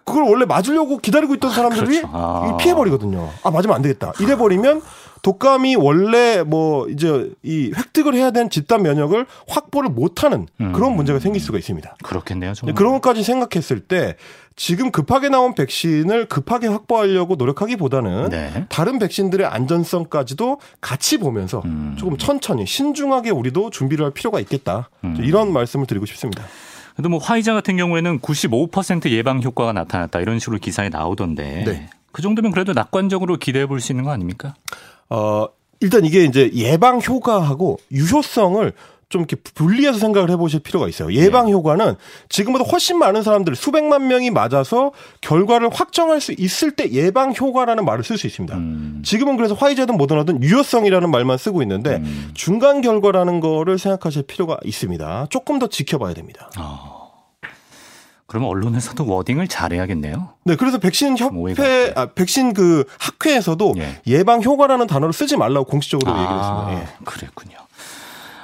그걸 0.04 0.22
원래 0.22 0.46
맞으려고 0.46 0.96
기다리고 0.96 1.34
있던 1.34 1.50
사람들이 1.50 2.00
그렇죠. 2.00 2.08
아. 2.14 2.56
피해버리거든요. 2.56 3.28
아 3.42 3.50
맞으면 3.50 3.76
안 3.76 3.82
되겠다. 3.82 4.14
이래버리면 4.18 4.80
독감이 5.20 5.76
원래 5.76 6.42
뭐 6.42 6.88
이제 6.88 7.30
이 7.42 7.70
획득을 7.76 8.14
해야 8.14 8.30
되는 8.30 8.48
집단 8.48 8.82
면역을 8.82 9.26
확보를 9.48 9.90
못하는 9.90 10.46
음. 10.62 10.72
그런 10.72 10.96
문제가 10.96 11.18
생길 11.18 11.42
수가 11.42 11.58
있습니다. 11.58 11.96
그렇겠네요. 12.02 12.54
정말. 12.54 12.74
그런 12.74 12.94
것까지 12.94 13.22
생각했을 13.22 13.80
때 13.80 14.16
지금 14.58 14.90
급하게 14.90 15.28
나온 15.28 15.54
백신을 15.54 16.26
급하게 16.26 16.66
확보하려고 16.66 17.36
노력하기보다는 17.36 18.28
네. 18.30 18.66
다른 18.68 18.98
백신들의 18.98 19.46
안전성까지도 19.46 20.60
같이 20.80 21.18
보면서 21.18 21.62
음. 21.64 21.94
조금 21.96 22.18
천천히 22.18 22.66
신중하게 22.66 23.30
우리도 23.30 23.70
준비를 23.70 24.04
할 24.04 24.12
필요가 24.12 24.40
있겠다. 24.40 24.90
음. 25.04 25.16
이런 25.20 25.52
말씀을 25.52 25.86
드리고 25.86 26.06
싶습니다. 26.06 26.42
그래도 26.96 27.08
뭐 27.08 27.20
화이자 27.20 27.54
같은 27.54 27.76
경우에는 27.76 28.18
95% 28.18 29.08
예방 29.10 29.40
효과가 29.40 29.72
나타났다 29.72 30.18
이런 30.18 30.40
식으로 30.40 30.58
기사에 30.58 30.88
나오던데 30.88 31.64
네. 31.64 31.90
그 32.10 32.20
정도면 32.22 32.50
그래도 32.50 32.72
낙관적으로 32.72 33.36
기대해 33.36 33.66
볼 33.66 33.78
수 33.80 33.92
있는 33.92 34.04
거 34.04 34.10
아닙니까? 34.10 34.54
어, 35.08 35.46
일단 35.78 36.04
이게 36.04 36.24
이제 36.24 36.50
예방 36.54 37.00
효과하고 37.00 37.78
유효성을 37.92 38.72
좀 39.08 39.22
이렇게 39.22 39.36
분리해서 39.36 39.98
생각을 39.98 40.30
해보실 40.30 40.60
필요가 40.60 40.86
있어요. 40.86 41.12
예방 41.14 41.46
네. 41.46 41.52
효과는 41.52 41.94
지금보다 42.28 42.64
훨씬 42.64 42.98
많은 42.98 43.22
사람들 43.22 43.56
수백만 43.56 44.06
명이 44.06 44.30
맞아서 44.30 44.92
결과를 45.22 45.70
확정할 45.72 46.20
수 46.20 46.32
있을 46.36 46.72
때 46.72 46.90
예방 46.92 47.34
효과라는 47.34 47.86
말을 47.86 48.04
쓸 48.04 48.18
수 48.18 48.26
있습니다. 48.26 48.56
음. 48.56 49.02
지금은 49.04 49.36
그래서 49.36 49.54
화이자든 49.54 49.96
모더나든 49.96 50.42
유효성이라는 50.42 51.10
말만 51.10 51.38
쓰고 51.38 51.62
있는데 51.62 51.96
음. 51.96 52.30
중간 52.34 52.82
결과라는 52.82 53.40
거를 53.40 53.78
생각하실 53.78 54.24
필요가 54.24 54.58
있습니다. 54.62 55.28
조금 55.30 55.58
더 55.58 55.68
지켜봐야 55.68 56.12
됩니다. 56.12 56.50
어. 56.58 56.98
그러면 58.26 58.50
언론에서도 58.50 59.06
워딩을 59.06 59.48
잘해야겠네요. 59.48 60.34
네, 60.44 60.54
그래서 60.56 60.76
백신 60.76 61.16
협회, 61.16 61.94
아, 61.96 62.06
백신 62.12 62.52
그 62.52 62.84
학회에서도 62.98 63.74
예. 64.06 64.22
방 64.22 64.42
효과라는 64.42 64.86
단어를 64.86 65.14
쓰지 65.14 65.38
말라고 65.38 65.64
공식적으로 65.64 66.12
아, 66.12 66.20
얘기를 66.20 66.38
했습니다. 66.38 66.72
예. 66.74 67.04
그랬군요. 67.06 67.67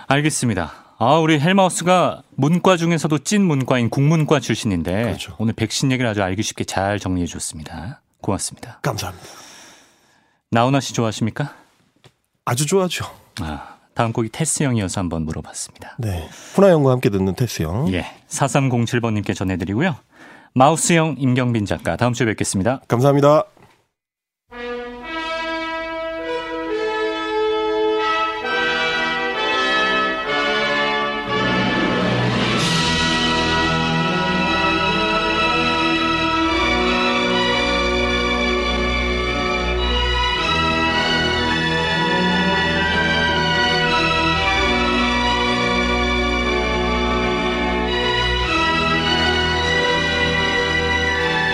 알겠습니다. 0.06 0.72
아, 0.98 1.18
우리 1.18 1.40
헬마우스가 1.40 2.22
문과 2.36 2.76
중에서도 2.76 3.18
찐 3.18 3.42
문과인 3.44 3.90
국문과 3.90 4.40
출신인데 4.40 5.02
그렇죠. 5.02 5.34
오늘 5.38 5.52
백신 5.54 5.90
얘기를 5.92 6.08
아주 6.08 6.22
알기 6.22 6.42
쉽게 6.42 6.64
잘 6.64 6.98
정리해 6.98 7.26
줬습니다. 7.26 8.00
고맙습니다. 8.20 8.78
감사합니다. 8.82 9.26
나훈아 10.50 10.80
씨 10.80 10.94
좋아하십니까? 10.94 11.54
아주 12.44 12.66
좋아하죠. 12.66 13.06
아, 13.40 13.76
다음 13.94 14.12
곡이 14.12 14.28
테스 14.30 14.62
형이어서 14.62 15.00
한번 15.00 15.24
물어봤습니다. 15.24 15.96
네. 15.98 16.28
훈아영과 16.54 16.92
함께 16.92 17.10
듣는 17.10 17.34
테스 17.34 17.62
형. 17.62 17.92
예. 17.92 18.06
4307번님께 18.28 19.34
전해드리고요. 19.34 19.96
마우스 20.54 20.92
형 20.92 21.16
임경빈 21.18 21.66
작가 21.66 21.96
다음 21.96 22.12
주에 22.12 22.26
뵙겠습니다. 22.26 22.80
감사합니다. 22.86 23.44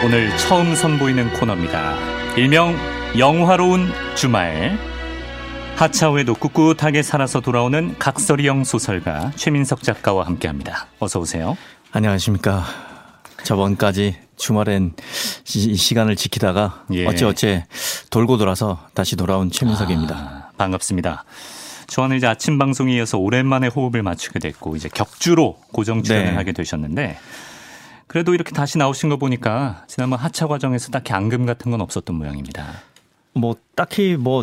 오늘 0.03 0.35
처음 0.39 0.75
선보이는 0.75 1.35
코너입니다. 1.35 1.95
일명 2.35 2.75
영화로운 3.19 3.91
주말. 4.15 4.79
하차후에도 5.77 6.35
꿋꿋하게 6.35 7.03
살아서 7.03 7.41
돌아오는 7.41 7.95
각설이형 7.99 8.65
소설가 8.65 9.31
최민석 9.37 9.83
작가와 9.83 10.25
함께합니다. 10.25 10.87
어서 11.01 11.21
오세요. 11.21 11.57
안녕하십니까. 11.93 12.65
저번까지 13.43 14.17
주말엔 14.37 14.95
시, 15.45 15.75
시간을 15.75 16.17
지키다가 16.17 16.85
예. 16.93 17.07
어찌어찌 17.07 17.65
돌고 18.09 18.39
돌아서 18.39 18.87
다시 18.95 19.17
돌아온 19.17 19.51
최민석입니다. 19.51 20.15
아, 20.15 20.51
반갑습니다. 20.57 21.25
저는 21.89 22.17
이제 22.17 22.27
아침 22.27 22.57
방송에 22.57 22.95
이어서 22.95 23.19
오랜만에 23.19 23.67
호흡을 23.67 24.03
맞추게 24.03 24.39
됐고 24.39 24.77
이제 24.77 24.89
격주로 24.89 25.59
고정 25.73 26.03
출연을 26.03 26.31
네. 26.31 26.37
하게 26.37 26.53
되셨는데 26.53 27.19
그래도 28.11 28.35
이렇게 28.35 28.51
다시 28.51 28.77
나오신 28.77 29.09
거 29.09 29.19
보니까 29.19 29.85
지난번 29.87 30.19
하차 30.19 30.49
과정에서 30.49 30.91
딱히 30.91 31.13
앙금 31.13 31.47
같은 31.47 31.71
건 31.71 31.81
없었던 31.81 32.17
모양입니다. 32.17 32.67
뭐 33.35 33.55
딱히 33.77 34.17
뭐 34.19 34.43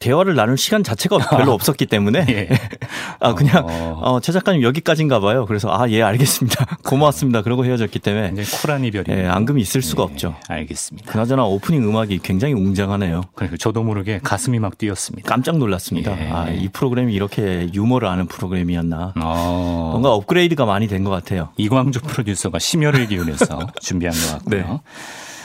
대화를 0.00 0.34
나눌 0.34 0.56
시간 0.56 0.82
자체가 0.82 1.18
별로 1.28 1.52
없었기 1.52 1.84
때문에 1.84 2.24
예. 2.30 2.48
아 3.20 3.34
그냥 3.34 3.66
어, 3.68 4.00
어, 4.02 4.20
최 4.20 4.32
작가님 4.32 4.62
여기까지인가 4.62 5.20
봐요. 5.20 5.44
그래서 5.44 5.68
아 5.70 5.88
예 5.90 6.02
알겠습니다. 6.02 6.78
고맙습니다. 6.84 7.42
그러고 7.42 7.66
헤어졌기 7.66 7.98
때문에 7.98 8.28
굉장히 8.28 8.48
쿨한 8.48 8.84
이별이 8.86 9.04
예, 9.10 9.26
앙금이 9.26 9.60
있을 9.60 9.82
수가 9.82 10.02
예, 10.02 10.04
없죠. 10.04 10.36
알겠습니다. 10.48 11.12
그나저나 11.12 11.44
오프닝 11.44 11.86
음악이 11.86 12.20
굉장히 12.22 12.54
웅장하네요. 12.54 13.24
그리고 13.34 13.58
저도 13.58 13.82
모르게 13.82 14.20
가슴이 14.22 14.58
막 14.58 14.78
뛰었습니다. 14.78 15.28
깜짝 15.28 15.58
놀랐습니다. 15.58 16.18
예. 16.18 16.30
아, 16.30 16.48
이 16.48 16.68
프로그램이 16.68 17.12
이렇게 17.12 17.68
유머를 17.74 18.08
아는 18.08 18.26
프로그램이었나. 18.26 19.12
어. 19.20 19.88
뭔가 19.90 20.12
업그레이드가 20.14 20.64
많이 20.64 20.86
된 20.88 21.00
것 21.04 21.08
같아요. 21.10 21.48
이광조 21.56 22.00
프로듀서가 22.00 22.58
심혈을 22.58 23.08
기울여서 23.08 23.58
준비한 23.80 24.14
것 24.14 24.32
같고요. 24.32 24.60
네. 24.60 24.80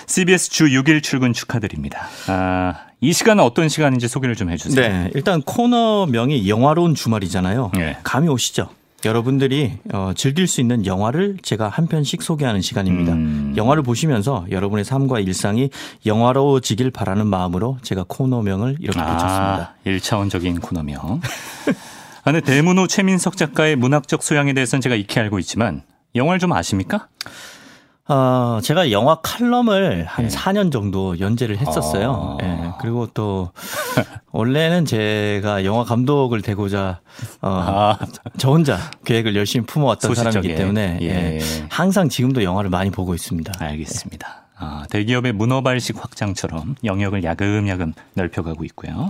CBS 0.07 0.49
주 0.51 0.65
6일 0.65 1.01
출근 1.01 1.31
축하드립니다. 1.33 2.07
아, 2.27 2.75
이 3.01 3.13
시간은 3.13 3.43
어떤 3.43 3.69
시간인지 3.69 4.07
소개를 4.07 4.35
좀 4.35 4.49
해주세요. 4.49 4.87
네, 4.87 5.11
일단 5.13 5.41
코너명이 5.41 6.49
영화로운 6.49 6.95
주말이잖아요. 6.95 7.71
네. 7.75 7.97
감이 8.03 8.29
오시죠? 8.29 8.69
여러분들이 9.03 9.73
어, 9.93 10.13
즐길 10.15 10.47
수 10.47 10.61
있는 10.61 10.85
영화를 10.85 11.37
제가 11.43 11.69
한 11.69 11.85
편씩 11.85 12.23
소개하는 12.23 12.61
시간입니다. 12.61 13.13
음. 13.13 13.53
영화를 13.55 13.83
보시면서 13.83 14.47
여러분의 14.49 14.83
삶과 14.83 15.19
일상이 15.19 15.69
영화로워지길 16.05 16.89
바라는 16.89 17.27
마음으로 17.27 17.77
제가 17.83 18.05
코너명을 18.07 18.77
이렇게 18.79 18.99
아, 18.99 19.05
붙였습니다. 19.05 19.75
1차원적인 19.85 20.61
코너명. 20.61 21.21
아, 22.23 22.31
근데 22.31 22.41
대문호 22.41 22.87
최민석 22.87 23.37
작가의 23.37 23.75
문학적 23.75 24.23
소양에 24.23 24.53
대해서는 24.53 24.81
제가 24.81 24.95
익히 24.95 25.19
알고 25.19 25.37
있지만 25.39 25.83
영화를 26.15 26.39
좀 26.39 26.51
아십니까? 26.53 27.07
어, 28.07 28.59
제가 28.61 28.91
영화 28.91 29.15
칼럼을 29.15 30.05
한 30.05 30.27
네. 30.27 30.35
4년 30.35 30.71
정도 30.71 31.19
연재를 31.19 31.57
했었어요. 31.57 32.37
아. 32.39 32.45
예. 32.45 32.71
그리고 32.79 33.07
또 33.13 33.51
원래는 34.31 34.85
제가 34.85 35.65
영화 35.65 35.83
감독을 35.83 36.41
되고자 36.43 36.99
어, 37.41 37.49
아. 37.49 37.97
저 38.37 38.51
혼자 38.51 38.77
계획을 39.05 39.35
열심히 39.35 39.65
품어왔던 39.65 40.09
소시적에. 40.09 40.31
사람이기 40.31 40.55
때문에 40.55 40.99
예. 41.01 41.07
예. 41.07 41.39
항상 41.69 42.07
지금도 42.07 42.43
영화를 42.43 42.69
많이 42.69 42.91
보고 42.91 43.15
있습니다. 43.15 43.53
알겠습니다. 43.57 44.43
아, 44.57 44.85
대기업의 44.89 45.33
문어발식 45.33 45.97
확장처럼 46.01 46.75
영역을 46.83 47.23
야금야금 47.23 47.93
넓혀가고 48.13 48.63
있고요. 48.65 49.09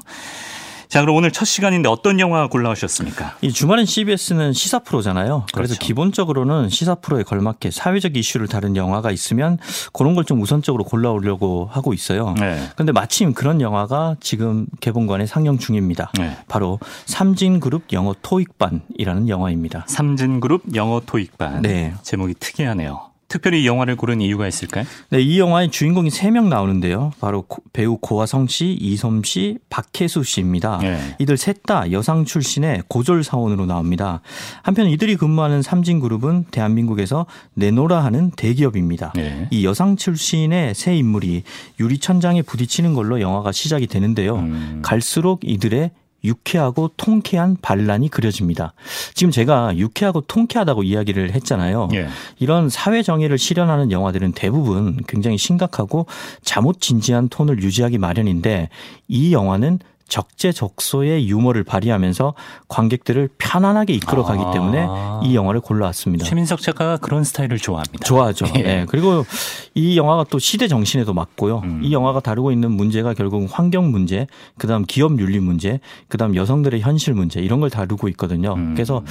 자, 0.95 1.01
그럼 1.01 1.17
오늘 1.17 1.29
첫 1.29 1.43
시간인데 1.43 1.89
어떤 1.89 2.21
영화 2.21 2.47
골라오셨습니까? 2.47 3.35
이 3.41 3.51
주말엔 3.51 3.85
CBS는 3.85 4.53
시사 4.53 4.79
프로잖아요. 4.79 5.45
그래서 5.53 5.73
그렇죠. 5.73 5.85
기본적으로는 5.85 6.69
시사 6.69 6.95
프로에 6.95 7.23
걸맞게 7.23 7.71
사회적 7.71 8.15
이슈를 8.15 8.47
다룬 8.47 8.77
영화가 8.77 9.11
있으면 9.11 9.57
그런 9.91 10.15
걸 10.15 10.23
좀 10.25 10.41
우선적으로 10.41 10.85
골라오려고 10.85 11.67
하고 11.69 11.93
있어요. 11.93 12.33
네. 12.39 12.69
근데 12.77 12.93
마침 12.93 13.33
그런 13.33 13.59
영화가 13.59 14.15
지금 14.21 14.67
개봉관에 14.79 15.25
상영 15.25 15.57
중입니다. 15.57 16.11
네. 16.17 16.37
바로 16.47 16.79
삼진그룹 17.07 17.91
영어 17.91 18.15
토익반이라는 18.21 19.27
영화입니다. 19.27 19.83
삼진그룹 19.87 20.75
영어 20.75 21.01
토익반. 21.05 21.61
네. 21.61 21.93
제목이 22.03 22.35
특이하네요. 22.39 23.09
특별히 23.27 23.63
이 23.63 23.67
영화를 23.67 23.95
고른 23.95 24.21
이유가 24.21 24.47
있을까요? 24.47 24.85
네, 25.09 25.19
이 25.19 25.39
영화의 25.39 25.71
주인공이 25.71 26.09
3명 26.09 26.47
나오는데요. 26.47 27.11
바로 27.19 27.41
고, 27.41 27.63
배우 27.73 27.97
고화성 27.97 28.47
씨, 28.47 28.71
이솜 28.79 29.23
씨, 29.23 29.57
박혜수 29.69 30.23
씨입니다. 30.23 30.79
네. 30.81 31.15
이들 31.19 31.37
셋 31.37 31.55
다 31.65 31.91
여상 31.91 32.25
출신의 32.25 32.83
고졸 32.87 33.23
사원으로 33.23 33.65
나옵니다. 33.65 34.21
한편 34.61 34.87
이들이 34.87 35.15
근무하는 35.15 35.63
삼진 35.63 35.99
그룹은 35.99 36.45
대한민국에서 36.51 37.25
내노라 37.55 38.03
하는 38.03 38.29
대기업입니다. 38.31 39.13
네. 39.15 39.47
이 39.49 39.65
여상 39.65 39.95
출신의 39.95 40.75
세 40.75 40.95
인물이 40.95 41.41
유리 41.79 41.97
천장에 41.97 42.43
부딪히는 42.43 42.93
걸로 42.93 43.19
영화가 43.19 43.51
시작이 43.51 43.87
되는데요. 43.87 44.35
음. 44.35 44.81
갈수록 44.83 45.39
이들의 45.43 45.89
유쾌하고 46.25 46.91
통쾌한 46.97 47.57
반란이 47.61 48.09
그려집니다. 48.09 48.73
지금 49.13 49.31
제가 49.31 49.77
유쾌하고 49.77 50.21
통쾌하다고 50.21 50.83
이야기를 50.83 51.31
했잖아요. 51.31 51.89
예. 51.93 52.07
이런 52.39 52.69
사회 52.69 53.01
정의를 53.01 53.37
실현하는 53.37 53.91
영화들은 53.91 54.33
대부분 54.33 54.97
굉장히 55.07 55.37
심각하고 55.37 56.07
잠옷 56.43 56.81
진지한 56.81 57.29
톤을 57.29 57.61
유지하기 57.61 57.97
마련인데 57.97 58.69
이 59.07 59.33
영화는 59.33 59.79
적재적소의 60.07 61.27
유머를 61.27 61.63
발휘하면서 61.63 62.33
관객들을 62.67 63.29
편안하게 63.37 63.93
이끌어가기 63.93 64.43
아. 64.43 64.51
때문에 64.51 64.87
이 65.23 65.35
영화를 65.35 65.61
골라왔습니다. 65.61 66.25
최민석 66.25 66.61
작가가 66.61 66.97
그런 66.97 67.23
스타일을 67.23 67.57
좋아합니다. 67.57 68.05
좋아하죠. 68.05 68.45
예. 68.57 68.61
네. 68.61 68.85
그리고 68.87 69.25
이 69.73 69.97
영화가 69.97 70.25
또 70.29 70.39
시대 70.39 70.67
정신에도 70.67 71.13
맞고요. 71.13 71.59
음. 71.63 71.81
이 71.83 71.93
영화가 71.93 72.19
다루고 72.19 72.51
있는 72.51 72.71
문제가 72.71 73.13
결국 73.13 73.47
환경 73.51 73.91
문제, 73.91 74.27
그다음 74.57 74.83
기업 74.85 75.19
윤리 75.19 75.39
문제, 75.39 75.79
그다음 76.07 76.35
여성들의 76.35 76.81
현실 76.81 77.13
문제 77.13 77.41
이런 77.41 77.59
걸 77.59 77.69
다루고 77.69 78.07
있거든요. 78.09 78.53
음. 78.53 78.73
그래서 78.73 79.03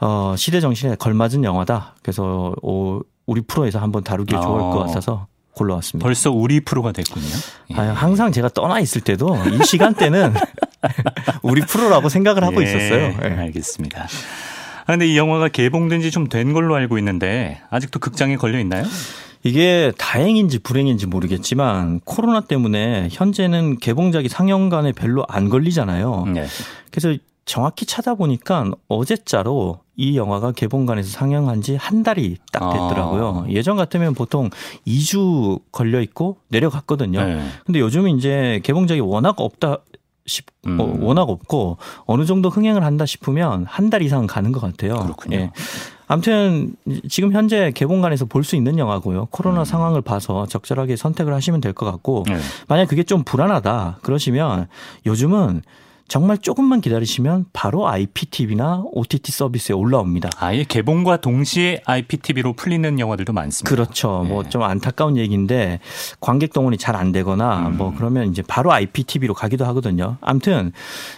어, 0.00 0.34
시대 0.36 0.60
정신에 0.60 0.96
걸맞은 0.96 1.44
영화다. 1.44 1.94
그래서 2.02 2.54
어, 2.62 3.00
우리 3.26 3.42
프로에서 3.42 3.78
한번 3.78 4.02
다루기 4.02 4.32
좋을 4.32 4.42
것 4.42 4.76
어. 4.76 4.78
같아서 4.86 5.26
골라왔습니다. 5.58 6.04
벌써 6.04 6.30
우리 6.30 6.60
프로가 6.60 6.92
됐군요. 6.92 7.26
예. 7.72 7.74
아, 7.76 7.82
항상 7.92 8.32
제가 8.32 8.48
떠나 8.48 8.80
있을 8.80 9.00
때도 9.02 9.36
이 9.52 9.62
시간대는 9.66 10.32
우리 11.42 11.60
프로라고 11.62 12.08
생각을 12.08 12.44
하고 12.44 12.62
예, 12.62 12.66
있었어요. 12.66 13.08
네. 13.20 13.36
알겠습니다. 13.36 14.02
아, 14.86 14.92
근데 14.92 15.06
이 15.06 15.16
영화가 15.18 15.48
개봉된 15.48 16.00
지 16.00 16.10
좀 16.10 16.28
된 16.28 16.52
걸로 16.52 16.74
알고 16.74 16.96
있는데 16.98 17.60
아직도 17.70 17.98
극장에 17.98 18.36
걸려 18.36 18.58
있나요? 18.60 18.84
이게 19.44 19.92
다행인지 19.98 20.58
불행인지 20.58 21.06
모르겠지만 21.06 22.00
코로나 22.04 22.40
때문에 22.40 23.08
현재는 23.12 23.78
개봉작이 23.78 24.28
상영관에 24.28 24.92
별로 24.92 25.24
안 25.28 25.48
걸리잖아요. 25.48 26.24
네. 26.34 26.46
그래서 26.90 27.16
정확히 27.48 27.86
찾아보니까 27.86 28.70
어제자로 28.88 29.80
이 29.96 30.16
영화가 30.16 30.52
개봉관에서 30.52 31.08
상영한 31.10 31.62
지 31.62 31.74
한 31.76 32.02
달이 32.02 32.36
딱 32.52 32.70
됐더라고요. 32.72 33.44
아. 33.46 33.50
예전 33.50 33.76
같으면 33.76 34.14
보통 34.14 34.50
2주 34.86 35.60
걸려 35.72 36.00
있고 36.02 36.36
내려갔거든요. 36.48 37.24
네. 37.24 37.42
근데 37.64 37.80
요즘은 37.80 38.16
이제 38.18 38.60
개봉작이 38.64 39.00
워낙 39.00 39.34
없다 39.40 39.78
싶, 40.26 40.44
음. 40.66 40.78
어, 40.78 40.94
워낙 41.00 41.22
없고 41.22 41.78
어느 42.04 42.26
정도 42.26 42.50
흥행을 42.50 42.84
한다 42.84 43.06
싶으면 43.06 43.64
한 43.66 43.88
달 43.88 44.02
이상 44.02 44.26
가는 44.26 44.52
것 44.52 44.60
같아요. 44.60 44.98
그렇군요. 44.98 45.36
예. 45.38 45.50
아무튼 46.06 46.74
지금 47.08 47.32
현재 47.32 47.70
개봉관에서 47.74 48.26
볼 48.26 48.44
수 48.44 48.56
있는 48.56 48.78
영화고요. 48.78 49.28
코로나 49.30 49.60
음. 49.60 49.64
상황을 49.64 50.02
봐서 50.02 50.46
적절하게 50.46 50.96
선택을 50.96 51.32
하시면 51.32 51.60
될 51.62 51.72
것 51.72 51.86
같고 51.86 52.24
네. 52.28 52.36
만약 52.68 52.86
그게 52.88 53.02
좀 53.04 53.24
불안하다 53.24 54.00
그러시면 54.02 54.68
요즘은 55.06 55.62
정말 56.08 56.38
조금만 56.38 56.80
기다리시면 56.80 57.46
바로 57.52 57.88
IPTV나 57.88 58.82
OTT 58.92 59.32
서비스에 59.32 59.74
올라옵니다. 59.74 60.30
아예 60.38 60.64
개봉과 60.64 61.18
동시에 61.22 61.82
IPTV로 61.84 62.52
풀리는 62.54 62.98
영화들도 62.98 63.32
많습니다. 63.32 63.68
그렇죠. 63.74 64.22
네. 64.24 64.30
뭐좀 64.30 64.62
안타까운 64.62 65.16
얘기인데 65.16 65.80
관객 66.20 66.52
동원이 66.52 66.76
잘 66.76 66.98
안 66.98 67.12
되거나 67.12 67.68
음. 67.68 67.76
뭐 67.76 67.94
그러면 67.96 68.28
이제 68.28 68.42
바로 68.42 68.72
IPTV로 68.72 69.32
가기도 69.32 69.64
하거든요. 69.66 70.16
아무튼 70.20 70.72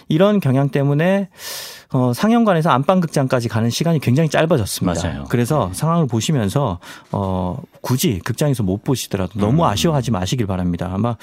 이런 0.07 0.39
경향 0.39 0.69
때문에 0.69 1.29
어, 1.93 2.13
상영관에서 2.13 2.69
안방극장까지 2.69 3.49
가는 3.49 3.69
시간이 3.69 3.99
굉장히 3.99 4.29
짧아졌습니다. 4.29 5.01
맞아요. 5.01 5.25
그래서 5.29 5.69
네. 5.71 5.77
상황을 5.77 6.07
보시면서 6.07 6.79
어, 7.11 7.61
굳이 7.81 8.19
극장에서 8.23 8.63
못 8.63 8.83
보시더라도 8.83 9.39
너무 9.39 9.63
음. 9.63 9.67
아쉬워하지 9.67 10.11
마시길 10.11 10.47
바랍니다. 10.47 10.89
아마 10.91 11.17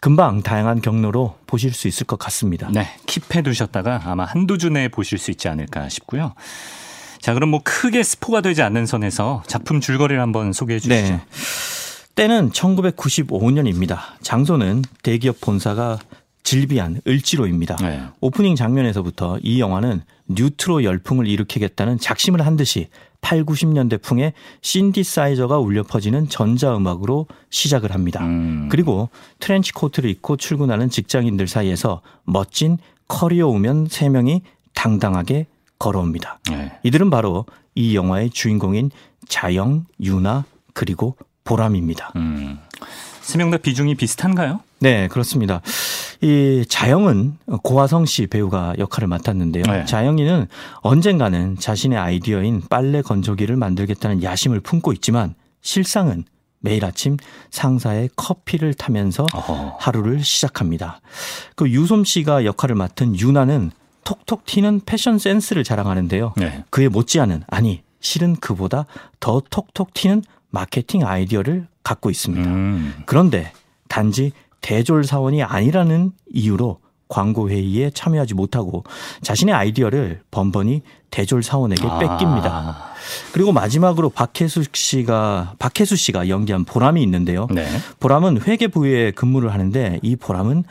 금방 0.00 0.42
다양한 0.42 0.80
경로로 0.80 1.36
보실 1.46 1.72
수 1.72 1.88
있을 1.88 2.06
것 2.06 2.18
같습니다. 2.18 2.68
네, 2.72 2.88
킵해 3.06 3.44
두셨다가 3.44 4.02
아마 4.06 4.24
한두 4.24 4.56
주 4.56 4.70
내에 4.70 4.88
보실 4.88 5.18
수 5.18 5.30
있지 5.30 5.48
않을까 5.48 5.88
싶고요. 5.90 6.32
자, 7.20 7.34
그럼 7.34 7.50
뭐 7.50 7.60
크게 7.62 8.02
스포가 8.02 8.40
되지 8.40 8.62
않는 8.62 8.86
선에서 8.86 9.42
작품 9.46 9.80
줄거리를 9.80 10.20
한번 10.20 10.52
소개해 10.52 10.78
주시죠. 10.78 11.14
네. 11.14 11.20
때는 12.14 12.50
1995년입니다. 12.50 13.98
장소는 14.22 14.82
대기업 15.02 15.40
본사가 15.40 15.98
즐비한 16.44 17.00
을지로입니다. 17.06 17.76
네. 17.76 18.02
오프닝 18.20 18.54
장면에서부터 18.54 19.38
이 19.42 19.60
영화는 19.60 20.02
뉴트로 20.28 20.84
열풍을 20.84 21.26
일으키겠다는 21.26 21.98
작심을 21.98 22.46
한 22.46 22.56
듯이 22.56 22.88
8, 23.22 23.44
90년대 23.44 24.02
풍의 24.02 24.34
신디사이저가 24.60 25.58
울려 25.58 25.82
퍼지는 25.82 26.28
전자음악으로 26.28 27.26
시작을 27.48 27.92
합니다. 27.92 28.22
음. 28.22 28.68
그리고 28.70 29.08
트렌치 29.40 29.72
코트를 29.72 30.10
입고 30.10 30.36
출근하는 30.36 30.90
직장인들 30.90 31.48
사이에서 31.48 32.02
멋진 32.24 32.76
커리어 33.08 33.48
우먼 33.48 33.88
3명이 33.88 34.42
당당하게 34.74 35.46
걸어옵니다. 35.78 36.40
네. 36.50 36.72
이들은 36.82 37.08
바로 37.08 37.46
이 37.74 37.96
영화의 37.96 38.30
주인공인 38.30 38.90
자영, 39.28 39.86
유나, 40.00 40.44
그리고 40.74 41.16
보람입니다. 41.44 42.12
음. 42.16 42.58
세명 43.22 43.50
다 43.50 43.56
비중이 43.56 43.94
비슷한가요? 43.94 44.60
네, 44.80 45.08
그렇습니다. 45.08 45.62
이 46.24 46.64
자영은 46.66 47.36
고화성 47.62 48.06
씨 48.06 48.26
배우가 48.26 48.72
역할을 48.78 49.08
맡았는데요. 49.08 49.64
네. 49.64 49.84
자영이는 49.84 50.46
언젠가는 50.76 51.58
자신의 51.58 51.98
아이디어인 51.98 52.62
빨래 52.70 53.02
건조기를 53.02 53.56
만들겠다는 53.56 54.22
야심을 54.22 54.60
품고 54.60 54.94
있지만 54.94 55.34
실상은 55.60 56.24
매일 56.60 56.86
아침 56.86 57.18
상사의 57.50 58.08
커피를 58.16 58.72
타면서 58.72 59.26
어허. 59.34 59.76
하루를 59.78 60.24
시작합니다. 60.24 61.02
그 61.56 61.68
유솜 61.68 62.04
씨가 62.04 62.46
역할을 62.46 62.74
맡은 62.74 63.18
유나는 63.18 63.70
톡톡 64.04 64.46
튀는 64.46 64.80
패션 64.86 65.18
센스를 65.18 65.62
자랑하는데요. 65.62 66.32
네. 66.38 66.64
그에 66.70 66.88
못지않은 66.88 67.42
아니 67.48 67.82
실은 68.00 68.34
그보다 68.36 68.86
더 69.20 69.42
톡톡 69.50 69.92
튀는 69.92 70.22
마케팅 70.48 71.06
아이디어를 71.06 71.66
갖고 71.82 72.08
있습니다. 72.08 72.48
음. 72.48 72.94
그런데 73.04 73.52
단지 73.88 74.32
대졸 74.64 75.04
사원이 75.04 75.42
아니라는 75.42 76.12
이유로 76.32 76.78
광고 77.08 77.50
회의에 77.50 77.90
참여하지 77.90 78.32
못하고 78.32 78.82
자신의 79.20 79.54
아이디어를 79.54 80.22
번번이 80.30 80.80
대졸 81.10 81.42
사원에게 81.42 81.86
아. 81.86 81.98
뺏깁니다. 81.98 82.86
그리고 83.34 83.52
마지막으로 83.52 84.08
박혜수 84.08 84.64
씨가 84.72 85.56
박혜수 85.58 85.96
씨가 85.96 86.30
연기한 86.30 86.64
보람이 86.64 87.02
있는데요. 87.02 87.46
네. 87.50 87.66
보람은 88.00 88.40
회계 88.40 88.68
부에 88.68 89.10
근무를 89.10 89.52
하는데 89.52 90.00
이 90.02 90.16
보람은 90.16 90.64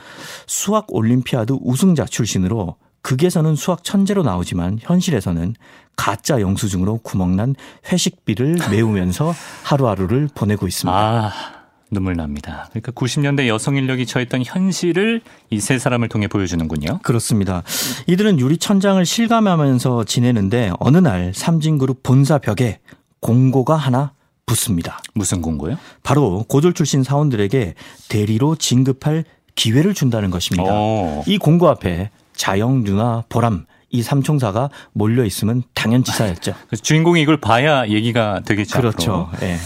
수학 0.47 0.87
올림피아드 0.89 1.57
우승자 1.61 2.05
출신으로 2.05 2.77
극에서는 3.03 3.55
수학 3.55 3.83
천재로 3.83 4.23
나오지만 4.23 4.79
현실에서는 4.81 5.53
가짜 5.95 6.41
영수증으로 6.41 7.01
구멍난 7.03 7.53
회식비를 7.91 8.57
메우면서 8.71 9.35
하루하루를 9.61 10.29
보내고 10.33 10.65
있습니다. 10.65 10.97
아, 10.97 11.62
눈물 11.93 12.15
납니다. 12.15 12.67
그러니까 12.71 12.91
90년대 12.91 13.47
여성 13.47 13.75
인력이 13.77 14.05
처했던 14.05 14.43
현실을 14.45 15.21
이 15.49 15.59
세 15.59 15.77
사람을 15.79 16.09
통해 16.09 16.27
보여주는군요. 16.27 16.99
그렇습니다. 17.03 17.63
이들은 18.07 18.39
유리 18.39 18.57
천장을 18.57 19.03
실감하면서 19.05 20.03
지내는데 20.05 20.71
어느 20.79 20.97
날 20.97 21.31
삼진그룹 21.33 22.03
본사 22.03 22.37
벽에 22.39 22.79
공고가 23.19 23.75
하나 23.75 24.11
붙습니다. 24.45 24.99
무슨 25.13 25.41
공고요? 25.41 25.77
바로 26.03 26.43
고졸 26.49 26.73
출신 26.73 27.03
사원들에게 27.03 27.75
대리로 28.09 28.55
진급할 28.57 29.23
기회를 29.55 29.93
준다는 29.93 30.31
것입니다. 30.31 30.73
오. 30.73 31.23
이 31.27 31.37
공고 31.37 31.69
앞에 31.69 32.09
자영, 32.35 32.83
누나, 32.83 33.23
보람 33.29 33.65
이 33.89 34.01
삼총사가 34.01 34.69
몰려 34.91 35.23
있으면 35.23 35.61
당연지사였죠. 35.75 36.53
주인공이 36.81 37.21
이걸 37.21 37.37
봐야 37.37 37.87
얘기가 37.87 38.41
되겠죠. 38.43 38.75
그렇죠. 38.77 39.29
예. 39.43 39.57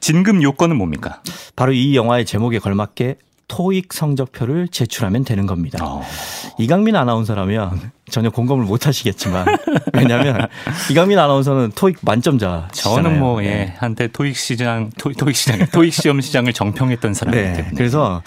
진급 0.00 0.42
요건은 0.42 0.76
뭡니까? 0.76 1.22
바로 1.56 1.72
이 1.72 1.94
영화의 1.94 2.24
제목에 2.24 2.58
걸맞게 2.58 3.16
토익 3.48 3.92
성적표를 3.92 4.68
제출하면 4.68 5.24
되는 5.24 5.46
겁니다. 5.46 5.84
어. 5.84 6.02
이강민 6.58 6.96
아나운서라면 6.96 7.90
전혀 8.10 8.30
공감을 8.30 8.64
못 8.64 8.86
하시겠지만 8.86 9.46
왜냐하면 9.94 10.48
이강민 10.90 11.18
아나운서는 11.18 11.72
토익 11.74 11.98
만점자. 12.02 12.68
저는 12.72 13.18
뭐 13.18 13.42
예, 13.44 13.48
네. 13.48 13.74
한때 13.78 14.08
토익 14.08 14.36
시장 14.36 14.90
토, 14.98 15.12
토익 15.12 15.36
시장 15.36 15.58
토익 15.72 15.92
시험 15.94 16.20
시장을 16.20 16.52
정평했던 16.52 17.14
사람이기 17.14 17.42
네. 17.42 17.52
때문에. 17.54 17.74
그래서 17.76 18.22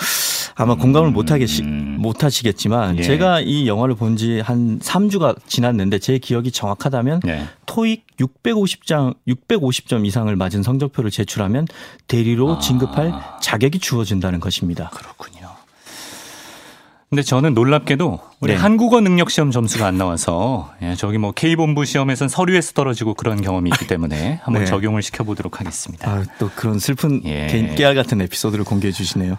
아마 0.55 0.75
공감을 0.75 1.09
못 1.11 1.31
하겠 1.31 1.49
음. 1.61 1.97
못 1.99 2.23
하시겠지만 2.23 2.99
예. 2.99 3.03
제가 3.03 3.39
이 3.41 3.67
영화를 3.67 3.95
본 3.95 4.15
지 4.15 4.39
한 4.43 4.79
3주가 4.79 5.35
지났는데 5.47 5.97
제 5.99 6.17
기억이 6.19 6.51
정확하다면 6.51 7.21
예. 7.27 7.45
토익 7.65 8.05
650장 8.19 9.15
650점 9.27 10.05
이상을 10.05 10.33
맞은 10.35 10.61
성적표를 10.63 11.09
제출하면 11.11 11.65
대리로 12.07 12.53
아. 12.55 12.59
진급할 12.59 13.11
자격이 13.41 13.79
주어진다는 13.79 14.39
것입니다. 14.39 14.89
그렇군요. 14.93 15.42
근데 17.13 17.21
저는 17.21 17.53
놀랍게도 17.53 18.19
우리 18.39 18.53
네. 18.53 18.57
한국어 18.59 18.99
능력 18.99 19.29
시험 19.29 19.51
점수가 19.51 19.85
안 19.85 19.99
나와서 19.99 20.73
예, 20.81 20.95
저기 20.95 21.19
뭐 21.19 21.31
K 21.31 21.55
본부 21.55 21.85
시험에선 21.85 22.27
서류에서 22.27 22.71
떨어지고 22.71 23.13
그런 23.13 23.39
경험이 23.39 23.69
있기 23.69 23.85
때문에 23.85 24.39
한번 24.43 24.63
네. 24.63 24.65
적용을 24.65 25.03
시켜보도록 25.03 25.59
하겠습니다. 25.59 26.09
아, 26.09 26.23
또 26.39 26.49
그런 26.55 26.79
슬픈 26.79 27.21
예. 27.25 27.75
깨알 27.77 27.93
같은 27.93 28.19
에피소드를 28.19 28.65
공개해 28.65 28.91
주시네요. 28.91 29.37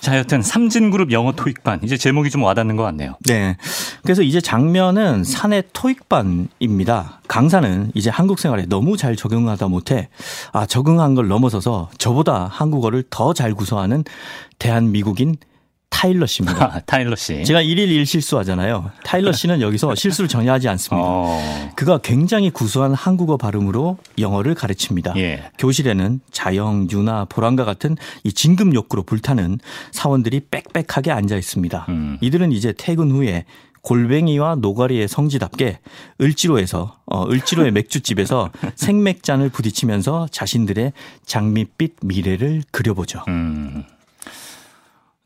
자, 0.00 0.16
여튼 0.16 0.42
삼진그룹 0.42 1.10
영어 1.10 1.32
토익반 1.32 1.80
이제 1.82 1.96
제목이 1.96 2.30
좀 2.30 2.44
와닿는 2.44 2.76
것 2.76 2.84
같네요. 2.84 3.16
네. 3.26 3.56
그래서 4.04 4.22
이제 4.22 4.40
장면은 4.40 5.24
사내 5.24 5.64
토익반입니다. 5.72 7.20
강사는 7.26 7.90
이제 7.94 8.10
한국 8.10 8.38
생활에 8.38 8.64
너무 8.66 8.96
잘 8.96 9.16
적응하다 9.16 9.66
못해 9.66 10.08
아 10.52 10.66
적응한 10.66 11.16
걸 11.16 11.26
넘어서서 11.26 11.90
저보다 11.98 12.48
한국어를 12.50 13.02
더 13.10 13.34
잘 13.34 13.54
구사하는 13.54 14.04
대한미국인 14.58 15.36
타일러 15.90 16.26
씨입니다. 16.26 16.64
아, 16.64 16.80
타일러 16.86 17.16
씨. 17.16 17.44
제가 17.44 17.60
일일 17.60 17.90
일실수 17.90 18.38
하잖아요. 18.38 18.90
타일러 19.04 19.32
씨는 19.32 19.60
여기서 19.60 19.94
실수를 19.96 20.28
전혀 20.28 20.52
하지 20.52 20.68
않습니다. 20.68 21.04
어. 21.04 21.70
그가 21.74 21.98
굉장히 21.98 22.50
구수한 22.50 22.94
한국어 22.94 23.36
발음으로 23.36 23.98
영어를 24.18 24.54
가르칩니다. 24.54 25.14
예. 25.16 25.50
교실에는 25.58 26.20
자영, 26.30 26.88
유나, 26.92 27.24
보람과 27.24 27.64
같은 27.64 27.96
이 28.22 28.32
진급 28.32 28.74
욕구로 28.74 29.02
불타는 29.02 29.58
사원들이 29.90 30.42
빽빽하게 30.50 31.10
앉아 31.10 31.36
있습니다. 31.36 31.86
음. 31.88 32.18
이들은 32.20 32.52
이제 32.52 32.72
퇴근 32.76 33.10
후에 33.10 33.44
골뱅이와 33.82 34.56
노가리의 34.56 35.08
성지답게 35.08 35.78
을지로에서 36.20 36.96
어, 37.06 37.28
을지로의 37.28 37.72
맥주집에서 37.72 38.50
생맥잔을 38.76 39.48
부딪히면서 39.48 40.28
자신들의 40.30 40.92
장밋빛 41.24 41.96
미래를 42.02 42.62
그려보죠. 42.70 43.22
음. 43.28 43.84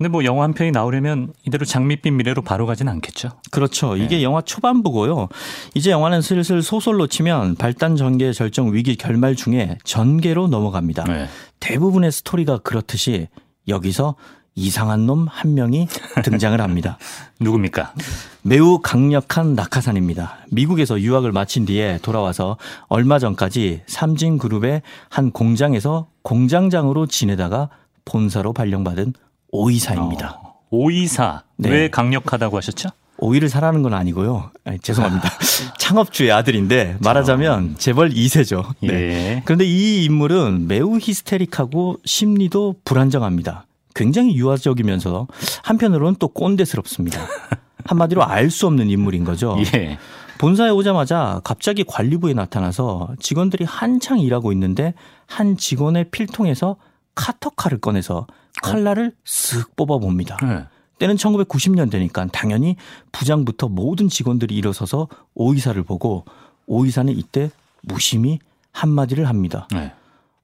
근데 0.02 0.10
뭐 0.10 0.24
영화 0.24 0.42
한 0.42 0.52
편이 0.52 0.72
나오려면 0.72 1.32
이대로 1.46 1.64
장밋빛 1.64 2.12
미래로 2.12 2.42
바로 2.42 2.66
가진 2.66 2.88
않겠죠. 2.88 3.28
그렇죠. 3.52 3.96
이게 3.96 4.16
네. 4.16 4.22
영화 4.24 4.40
초반부고요. 4.40 5.28
이제 5.76 5.92
영화는 5.92 6.22
슬슬 6.22 6.60
소설로 6.60 7.06
치면 7.06 7.54
발단 7.54 7.94
전개 7.94 8.32
절정 8.32 8.74
위기 8.74 8.96
결말 8.96 9.36
중에 9.36 9.78
전개로 9.84 10.48
넘어갑니다. 10.48 11.04
네. 11.04 11.28
대부분의 11.60 12.10
스토리가 12.10 12.58
그렇듯이 12.58 13.28
여기서 13.68 14.16
이상한 14.56 15.06
놈 15.06 15.28
한 15.28 15.54
명이 15.54 15.86
등장을 16.24 16.60
합니다. 16.60 16.98
누굽니까? 17.38 17.94
매우 18.42 18.80
강력한 18.80 19.54
낙하산입니다. 19.54 20.38
미국에서 20.50 21.00
유학을 21.00 21.30
마친 21.30 21.64
뒤에 21.64 22.00
돌아와서 22.02 22.56
얼마 22.88 23.20
전까지 23.20 23.82
삼진 23.86 24.38
그룹의 24.38 24.82
한 25.08 25.30
공장에서 25.30 26.08
공장장으로 26.22 27.06
지내다가 27.06 27.70
본사로 28.04 28.52
발령받은 28.52 29.14
오이사입니다. 29.52 30.40
어, 30.42 30.54
오이사. 30.70 31.42
네. 31.56 31.70
왜 31.70 31.90
강력하다고 31.90 32.56
하셨죠? 32.56 32.88
오이를 33.18 33.48
사라는 33.48 33.82
건 33.82 33.94
아니고요. 33.94 34.50
아니, 34.64 34.78
죄송합니다. 34.80 35.28
창업주의 35.78 36.32
아들인데 36.32 36.96
말하자면 37.00 37.76
재벌 37.78 38.10
2세죠. 38.10 38.64
네. 38.80 38.88
예. 38.92 39.42
그런데 39.44 39.64
이 39.64 40.04
인물은 40.04 40.66
매우 40.66 40.98
히스테릭하고 40.98 41.98
심리도 42.04 42.76
불안정합니다. 42.84 43.66
굉장히 43.94 44.34
유아적이면서 44.36 45.28
한편으로는 45.62 46.16
또 46.18 46.28
꼰대스럽습니다. 46.28 47.20
한마디로 47.84 48.24
알 48.24 48.50
수 48.50 48.66
없는 48.66 48.88
인물인 48.90 49.22
거죠. 49.24 49.56
예. 49.74 49.98
본사에 50.38 50.70
오자마자 50.70 51.40
갑자기 51.44 51.84
관리부에 51.86 52.32
나타나서 52.32 53.10
직원들이 53.20 53.64
한창 53.64 54.18
일하고 54.18 54.50
있는데 54.52 54.94
한 55.26 55.56
직원의 55.56 56.06
필통에서 56.10 56.76
카터칼을 57.14 57.78
꺼내서 57.78 58.26
칼날을 58.62 59.12
쓱 59.25 59.77
뽑아봅니다. 59.77 60.38
네. 60.42 60.64
때는 60.98 61.16
1990년대니까 61.16 62.31
당연히 62.33 62.77
부장부터 63.11 63.68
모든 63.68 64.09
직원들이 64.09 64.55
일어서서 64.55 65.09
오이사를 65.35 65.83
보고 65.83 66.25
오이사는 66.66 67.12
이때 67.16 67.51
무심히 67.83 68.38
한마디를 68.72 69.29
합니다. 69.29 69.66
네. 69.72 69.92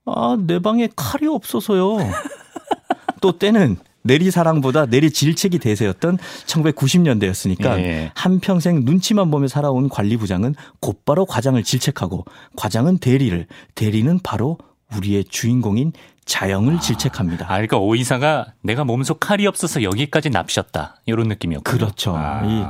아, 0.05 0.37
내 0.39 0.59
방에 0.59 0.89
칼이 0.95 1.27
없어서요. 1.27 1.97
또 3.21 3.37
때는 3.37 3.77
내리 4.01 4.31
사랑보다 4.31 4.85
내리 4.85 5.11
질책이 5.11 5.59
대세였던 5.59 6.17
1990년대였으니까 6.45 7.79
예. 7.79 8.11
한평생 8.15 8.85
눈치만 8.85 9.29
보며 9.29 9.47
살아온 9.47 9.89
관리부장은 9.89 10.55
곧바로 10.79 11.25
과장을 11.25 11.61
질책하고 11.63 12.25
과장은 12.55 12.99
대리를 12.99 13.45
대리는 13.75 14.19
바로 14.23 14.57
우리의 14.95 15.25
주인공인 15.25 15.91
자영을 16.29 16.75
아, 16.75 16.79
질책합니다. 16.79 17.45
아, 17.45 17.49
그러니까 17.55 17.77
오이사가 17.77 18.53
내가 18.61 18.85
몸소 18.85 19.15
칼이 19.15 19.47
없어서 19.47 19.83
여기까지 19.83 20.29
납셨다. 20.29 20.97
이런 21.05 21.27
느낌이었고. 21.27 21.63
그렇죠. 21.63 22.15
아. 22.15 22.41
이, 22.45 22.63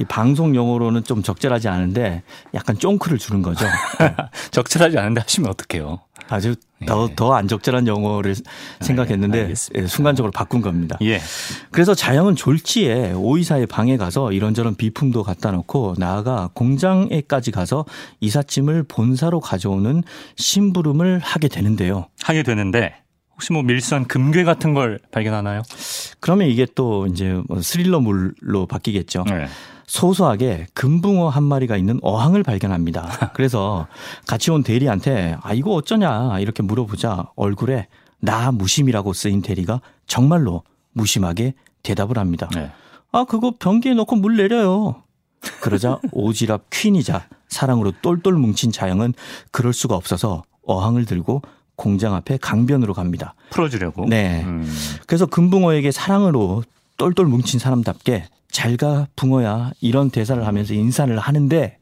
이 0.00 0.04
방송 0.04 0.54
용어로는 0.54 1.02
좀 1.04 1.22
적절하지 1.22 1.68
않은데 1.68 2.22
약간 2.54 2.78
쫑크를 2.78 3.18
주는 3.18 3.42
거죠. 3.42 3.66
적절하지 4.52 4.96
않은데 4.96 5.20
하시면 5.20 5.50
어떡해요. 5.50 5.98
아주 6.28 6.54
더, 6.86 7.08
예. 7.10 7.14
더안 7.14 7.48
적절한 7.48 7.86
용어를 7.86 8.34
생각했는데 8.80 9.54
네, 9.54 9.86
순간적으로 9.86 10.30
바꾼 10.30 10.60
겁니다. 10.60 10.96
예. 11.02 11.20
그래서 11.70 11.94
자영은 11.94 12.36
졸지에 12.36 13.12
오이사의 13.12 13.66
방에 13.66 13.96
가서 13.96 14.32
이런저런 14.32 14.74
비품도 14.74 15.22
갖다 15.22 15.50
놓고 15.50 15.94
나아가 15.98 16.50
공장에까지 16.54 17.50
가서 17.50 17.84
이삿짐을 18.20 18.84
본사로 18.84 19.40
가져오는 19.40 20.02
심부름을 20.36 21.20
하게 21.20 21.48
되는데요. 21.48 22.06
하게 22.22 22.42
되는데 22.42 22.94
혹시 23.32 23.52
뭐 23.52 23.62
밀수한 23.62 24.06
금괴 24.06 24.44
같은 24.44 24.74
걸 24.74 24.98
발견하나요? 25.12 25.62
그러면 26.20 26.48
이게 26.48 26.66
또 26.74 27.06
이제 27.06 27.40
뭐 27.48 27.62
스릴러물로 27.62 28.66
바뀌겠죠. 28.66 29.24
네. 29.28 29.46
소소하게 29.88 30.66
금붕어 30.74 31.30
한 31.30 31.42
마리가 31.42 31.76
있는 31.76 31.98
어항을 32.02 32.42
발견합니다. 32.44 33.32
그래서 33.34 33.88
같이 34.26 34.50
온 34.50 34.62
대리한테 34.62 35.36
아 35.40 35.54
이거 35.54 35.72
어쩌냐 35.72 36.38
이렇게 36.38 36.62
물어보자 36.62 37.30
얼굴에 37.34 37.88
나 38.20 38.52
무심이라고 38.52 39.12
쓰인 39.14 39.42
대리가 39.42 39.80
정말로 40.06 40.62
무심하게 40.92 41.54
대답을 41.82 42.18
합니다. 42.18 42.48
네. 42.54 42.70
아 43.12 43.24
그거 43.24 43.54
변기에 43.58 43.94
넣고 43.94 44.16
물 44.16 44.36
내려요. 44.36 45.02
그러자 45.62 45.98
오지랖 46.12 46.60
퀸이자 46.70 47.26
사랑으로 47.48 47.92
똘똘 48.02 48.34
뭉친 48.34 48.70
자영은 48.70 49.14
그럴 49.50 49.72
수가 49.72 49.96
없어서 49.96 50.42
어항을 50.66 51.06
들고 51.06 51.40
공장 51.76 52.14
앞에 52.14 52.36
강변으로 52.38 52.92
갑니다. 52.92 53.34
풀어주려고. 53.50 54.06
네. 54.06 54.42
음. 54.44 54.70
그래서 55.06 55.24
금붕어에게 55.24 55.92
사랑으로 55.92 56.64
똘똘 56.98 57.26
뭉친 57.26 57.58
사람답게 57.58 58.24
잘가 58.50 59.06
붕어야 59.16 59.72
이런 59.80 60.10
대사를 60.10 60.44
하면서 60.46 60.74
인사를 60.74 61.16
하는데 61.18 61.78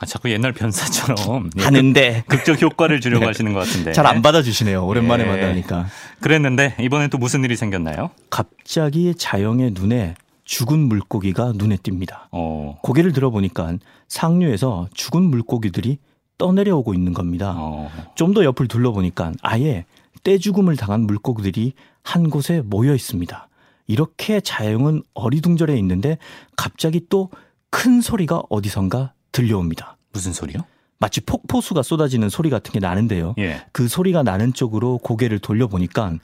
아, 0.00 0.06
자꾸 0.06 0.30
옛날 0.30 0.52
변사처럼 0.52 1.50
예, 1.58 1.62
하는데 1.64 2.24
극적 2.28 2.62
효과를 2.62 3.00
주려고 3.00 3.20
네. 3.20 3.26
하시는 3.26 3.52
것 3.52 3.60
같은데 3.60 3.92
잘 3.92 4.06
안 4.06 4.22
받아주시네요. 4.22 4.84
오랜만에 4.86 5.24
예. 5.24 5.28
만나니까. 5.28 5.86
그랬는데 6.20 6.76
이번엔 6.80 7.10
또 7.10 7.18
무슨 7.18 7.44
일이 7.44 7.56
생겼나요? 7.56 8.10
갑자기 8.30 9.14
자영의 9.14 9.72
눈에 9.72 10.14
죽은 10.44 10.78
물고기가 10.78 11.52
눈에 11.56 11.76
띕니다. 11.76 12.28
어. 12.30 12.78
고개를 12.82 13.12
들어보니까 13.12 13.74
상류에서 14.06 14.88
죽은 14.94 15.24
물고기들이 15.24 15.98
떠내려오고 16.38 16.94
있는 16.94 17.12
겁니다. 17.12 17.54
어. 17.58 17.90
좀더 18.14 18.44
옆을 18.44 18.68
둘러보니까 18.68 19.32
아예 19.42 19.84
떼죽음을 20.22 20.76
당한 20.76 21.02
물고기들이 21.02 21.72
한 22.02 22.30
곳에 22.30 22.62
모여 22.64 22.94
있습니다. 22.94 23.47
이렇게 23.88 24.40
자연은 24.40 25.02
어리둥절해 25.14 25.76
있는데 25.76 26.18
갑자기 26.56 27.08
또 27.08 27.30
큰 27.70 28.00
소리가 28.00 28.42
어디선가 28.48 29.12
들려옵니다. 29.32 29.96
무슨 30.12 30.32
소리요? 30.32 30.60
마치 30.98 31.20
폭포수가 31.20 31.82
쏟아지는 31.82 32.28
소리 32.28 32.50
같은 32.50 32.72
게 32.72 32.80
나는데요. 32.80 33.34
예. 33.38 33.62
그 33.72 33.86
소리가 33.88 34.22
나는 34.22 34.52
쪽으로 34.52 34.98
고개를 34.98 35.38
돌려보니까 35.38 36.14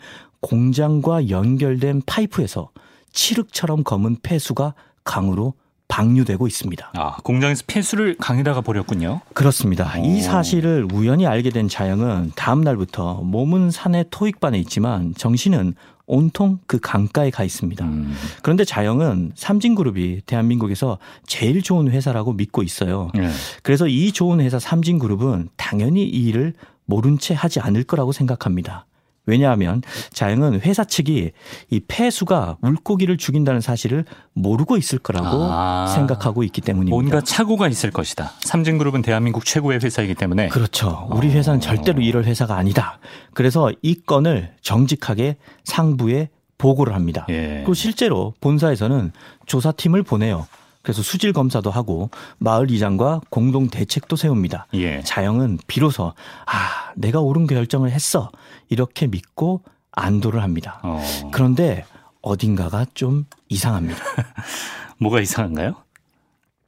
공장과 0.41 1.29
연결된 1.31 2.03
파이프에서 2.07 2.71
칠흑처럼 3.13 3.85
검은 3.85 4.17
폐수가 4.23 4.75
강으로 5.05 5.55
방류되고 5.87 6.47
있습니다. 6.49 6.93
아, 6.95 7.17
공장에서 7.23 7.63
폐수를 7.67 8.17
강에다가 8.19 8.63
버렸군요. 8.63 9.21
그렇습니다. 9.33 9.93
오. 10.01 10.05
이 10.05 10.21
사실을 10.23 10.89
우연히 10.93 11.27
알게 11.27 11.51
된 11.51 11.69
자영은 11.69 12.33
다음 12.35 12.63
날부터 12.63 13.21
몸은 13.23 13.71
산의 13.71 14.07
토익반에 14.11 14.59
있지만 14.61 15.15
정신은 15.15 15.75
온통 16.07 16.59
그 16.67 16.79
강가에 16.81 17.31
가 17.31 17.45
있습니다. 17.45 17.85
음. 17.85 18.15
그런데 18.43 18.65
자영은 18.65 19.33
삼진그룹이 19.35 20.23
대한민국에서 20.27 20.99
제일 21.27 21.63
좋은 21.63 21.91
회사라고 21.91 22.33
믿고 22.35 22.63
있어요. 22.63 23.11
네. 23.15 23.31
그래서 23.63 23.87
이 23.89 24.13
좋은 24.13 24.41
회사 24.41 24.59
삼진그룹은 24.59 25.49
당연히 25.57 26.05
이 26.05 26.27
일을 26.27 26.55
모른 26.85 27.19
채 27.19 27.35
하지 27.35 27.61
않을 27.61 27.85
거라고 27.85 28.13
생각합니다. 28.13 28.87
왜냐하면 29.27 29.83
자영은 30.13 30.61
회사 30.61 30.85
측이 30.85 31.33
이 31.71 31.81
폐수가 31.89 32.59
물고기를 32.61 33.17
죽인다는 33.17 33.61
사실을 33.61 34.05
모르고 34.35 34.77
있을 34.77 34.99
거라고 34.99 35.49
아, 35.51 35.87
생각하고 35.95 36.43
있기 36.45 36.61
때문입니다. 36.61 36.95
뭔가 36.95 37.21
착오가 37.21 37.69
있을 37.69 37.91
것이다. 37.91 38.33
삼진그룹은 38.41 39.03
대한민국 39.03 39.45
최고의 39.45 39.81
회사이기 39.83 40.15
때문에 40.15 40.49
그렇죠. 40.49 41.09
우리 41.11 41.31
회사는 41.31 41.59
어. 41.59 41.61
절대로 41.61 42.03
이럴 42.03 42.25
회사가 42.25 42.57
아니다. 42.57 42.99
그래서 43.33 43.73
이 43.83 43.95
건을 43.95 44.53
정직하게 44.61 45.37
상부에 45.65 46.29
보고를 46.59 46.95
합니다. 46.95 47.27
예. 47.31 47.57
그리고 47.57 47.75
실제로 47.75 48.35
본사에서는 48.41 49.13
조사팀을 49.47 50.03
보내요. 50.03 50.47
그래서 50.85 51.03
수질 51.03 51.33
검사도 51.33 51.71
하고 51.71 52.11
마을 52.39 52.71
이장과 52.71 53.23
공동 53.31 53.69
대책도 53.69 54.15
세웁니다. 54.15 54.69
예. 54.75 55.01
자영은 55.03 55.59
비로소 55.67 56.13
아 56.47 56.93
내가 56.95 57.21
옳은 57.21 57.49
결정을 57.49 57.91
했어 57.91 58.31
이렇게 58.69 59.09
믿고 59.09 59.63
안도를 59.93 60.43
합니다. 60.43 60.81
어. 60.83 61.03
그런데 61.33 61.85
어딘가가 62.23 62.87
좀 62.95 63.25
이상합니다. 63.49 63.99
뭐가 65.01 65.21
이상한가요? 65.21 65.75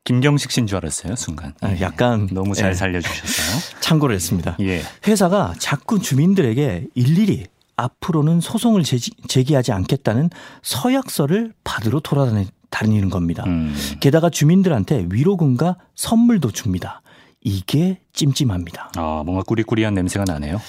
김경식 0.05 0.51
씨인 0.51 0.67
줄 0.67 0.79
알았어요 0.79 1.17
순간. 1.17 1.53
아, 1.61 1.79
약간 1.81 2.29
너무 2.31 2.55
잘 2.55 2.71
예. 2.71 2.75
살려주셨어요. 2.75 3.77
참고를 3.81 4.15
했습니다. 4.15 4.57
예. 4.61 4.81
회사가 5.07 5.55
자꾸 5.59 6.01
주민들에게 6.01 6.87
일일이 6.95 7.47
앞으로는 7.77 8.41
소송을 8.41 8.83
제기, 8.85 9.55
하지 9.55 9.73
않겠다는 9.73 10.31
서약서를 10.63 11.53
받으러 11.63 12.01
돌아다니, 12.01 12.47
다니는 12.71 13.11
겁니다. 13.11 13.45
음. 13.47 13.75
게다가 14.01 14.31
주민들한테 14.31 15.07
위로금과 15.11 15.77
선물도 15.95 16.53
줍니다. 16.53 17.03
이게 17.41 18.01
찜찜합니다. 18.13 18.93
아, 18.97 19.23
뭔가 19.25 19.43
꾸리꾸리한 19.43 19.95
냄새가 19.95 20.25
나네요. 20.27 20.61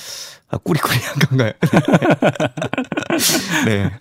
아, 0.49 0.57
꾸리꾸리한 0.57 1.15
건가요? 1.19 1.51
네. 3.65 3.91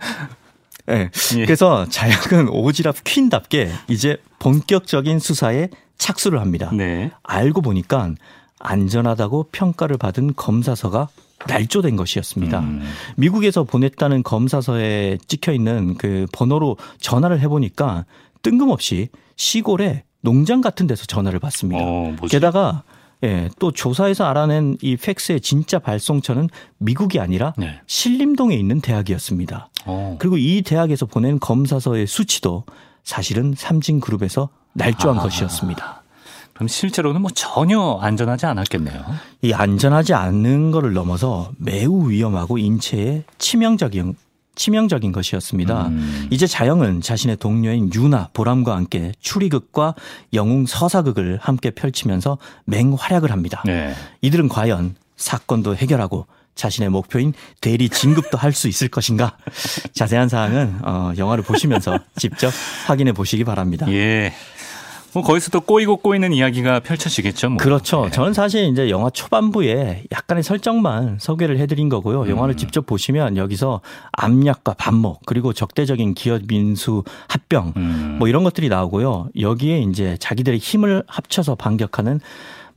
네. 0.85 1.09
예. 1.35 1.45
그래서 1.45 1.85
자약은 1.89 2.47
오지랖 2.47 3.03
퀸답게 3.03 3.71
이제 3.89 4.17
본격적인 4.39 5.19
수사에 5.19 5.69
착수를 5.97 6.39
합니다. 6.39 6.69
네. 6.73 7.11
알고 7.23 7.61
보니까 7.61 8.13
안전하다고 8.59 9.49
평가를 9.51 9.97
받은 9.97 10.35
검사서가 10.35 11.09
날조된 11.45 11.95
것이었습니다. 11.95 12.59
음. 12.59 12.81
미국에서 13.15 13.63
보냈다는 13.63 14.23
검사서에 14.23 15.17
찍혀 15.27 15.51
있는 15.53 15.95
그 15.95 16.25
번호로 16.31 16.77
전화를 16.99 17.39
해보니까 17.41 18.05
뜬금없이 18.41 19.09
시골에 19.35 20.03
농장 20.21 20.61
같은 20.61 20.87
데서 20.87 21.05
전화를 21.05 21.39
받습니다. 21.39 21.81
어, 21.83 22.15
게다가 22.29 22.83
예, 23.23 23.49
또 23.59 23.71
조사에서 23.71 24.25
알아낸 24.25 24.77
이 24.81 24.95
팩스의 24.95 25.41
진짜 25.41 25.79
발송처는 25.79 26.49
미국이 26.77 27.19
아니라 27.19 27.53
네. 27.57 27.79
신림동에 27.87 28.55
있는 28.55 28.79
대학이었습니다. 28.79 29.69
어. 29.85 30.15
그리고 30.19 30.37
이 30.37 30.61
대학에서 30.61 31.05
보낸 31.05 31.39
검사서의 31.39 32.05
수치도 32.05 32.65
사실은 33.03 33.53
삼진그룹에서 33.57 34.49
날조한 34.73 35.19
아. 35.19 35.23
것이었습니다. 35.23 36.03
그럼 36.57 36.67
실제로는 36.67 37.21
뭐 37.21 37.29
전혀 37.35 37.99
안전하지 38.01 38.47
않았겠네요. 38.47 38.99
이 39.43 39.53
안전하지 39.53 40.15
않는 40.15 40.71
것을 40.71 40.93
넘어서 40.93 41.51
매우 41.59 42.09
위험하고 42.09 42.57
인체에 42.57 43.23
치명적인 43.37 44.15
치명적인 44.55 45.11
것이었습니다. 45.11 45.89
음. 45.89 46.27
이제 46.31 46.47
자영은 46.47 47.01
자신의 47.01 47.37
동료인 47.37 47.91
유나 47.93 48.29
보람과 48.33 48.75
함께 48.75 49.11
추리극과 49.19 49.93
영웅 50.33 50.65
서사극을 50.65 51.37
함께 51.39 51.69
펼치면서 51.69 52.39
맹활약을 52.65 53.31
합니다. 53.31 53.61
네. 53.63 53.93
이들은 54.21 54.49
과연 54.49 54.95
사건도 55.15 55.75
해결하고 55.75 56.25
자신의 56.55 56.89
목표인 56.89 57.33
대리 57.61 57.87
진급도 57.87 58.35
할 58.39 58.51
수 58.51 58.67
있을 58.67 58.87
것인가? 58.87 59.37
자세한 59.93 60.27
사항은 60.27 60.79
어, 60.83 61.13
영화를 61.15 61.43
보시면서 61.43 61.99
직접 62.17 62.51
확인해 62.87 63.11
보시기 63.11 63.43
바랍니다. 63.43 63.85
예. 63.91 64.33
뭐 65.17 65.23
거기서 65.23 65.49
또 65.49 65.61
꼬이고 65.61 65.97
꼬이는 65.97 66.31
이야기가 66.31 66.81
펼쳐지겠죠. 66.81 67.49
뭐. 67.49 67.57
그렇죠. 67.57 68.03
네. 68.03 68.11
저는 68.11 68.33
사실 68.33 68.65
이제 68.65 68.91
영화 68.91 69.09
초반부에 69.09 70.03
약간의 70.11 70.43
설정만 70.43 71.17
소개를 71.19 71.57
해드린 71.57 71.89
거고요. 71.89 72.21
음. 72.21 72.29
영화를 72.29 72.55
직접 72.55 72.85
보시면 72.85 73.35
여기서 73.35 73.81
압력과 74.11 74.75
반목 74.75 75.21
그리고 75.25 75.53
적대적인 75.53 76.13
기업 76.13 76.43
민수 76.47 77.03
합병 77.27 77.73
음. 77.77 78.17
뭐 78.19 78.27
이런 78.27 78.43
것들이 78.43 78.69
나오고요. 78.69 79.29
여기에 79.39 79.79
이제 79.79 80.17
자기들의 80.19 80.59
힘을 80.59 81.01
합쳐서 81.07 81.55
반격하는 81.55 82.19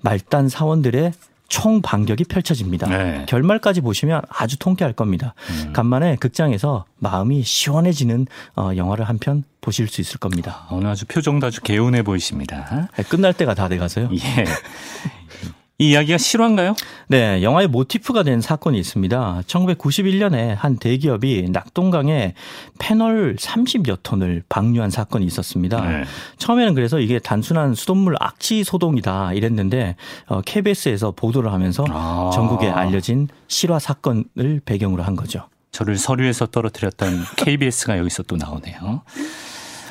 말단 0.00 0.48
사원들의 0.48 1.12
총 1.50 1.82
반격이 1.82 2.24
펼쳐집니다. 2.24 2.86
네. 2.88 3.26
결말까지 3.28 3.82
보시면 3.82 4.22
아주 4.30 4.56
통쾌할 4.58 4.94
겁니다. 4.94 5.34
음. 5.50 5.72
간만에 5.74 6.16
극장에서 6.16 6.86
마음이 6.98 7.42
시원해지는 7.42 8.26
어, 8.56 8.70
영화를 8.76 9.04
한 9.06 9.18
편 9.18 9.44
보실 9.60 9.86
수 9.88 10.00
있을 10.00 10.18
겁니다. 10.18 10.66
오늘 10.70 10.86
아주 10.88 11.04
표정도 11.04 11.48
아주 11.48 11.60
개운해 11.60 12.02
보이십니다. 12.02 12.88
네, 12.96 13.02
끝날 13.02 13.34
때가 13.34 13.52
다 13.52 13.68
돼가서요. 13.68 14.08
예. 14.14 14.44
이 15.80 15.92
이야기가 15.92 16.18
실화인가요? 16.18 16.76
네, 17.08 17.42
영화의 17.42 17.66
모티프가 17.68 18.22
된 18.22 18.42
사건이 18.42 18.78
있습니다. 18.78 19.42
1991년에 19.46 20.54
한 20.54 20.76
대기업이 20.76 21.48
낙동강에 21.50 22.34
패널 22.78 23.34
30여 23.36 24.00
톤을 24.02 24.42
방류한 24.50 24.90
사건이 24.90 25.24
있었습니다. 25.24 25.80
네. 25.88 26.04
처음에는 26.36 26.74
그래서 26.74 27.00
이게 27.00 27.18
단순한 27.18 27.74
수돗물 27.74 28.14
악취 28.20 28.62
소동이다 28.62 29.32
이랬는데 29.32 29.96
어, 30.26 30.42
KBS에서 30.42 31.12
보도를 31.12 31.50
하면서 31.50 31.86
아. 31.88 32.30
전국에 32.34 32.68
알려진 32.68 33.28
실화 33.48 33.78
사건을 33.78 34.60
배경으로 34.66 35.02
한 35.02 35.16
거죠. 35.16 35.48
저를 35.72 35.96
서류에서 35.96 36.48
떨어뜨렸던 36.48 37.24
KBS가 37.36 37.96
여기서 37.96 38.24
또 38.24 38.36
나오네요. 38.36 39.00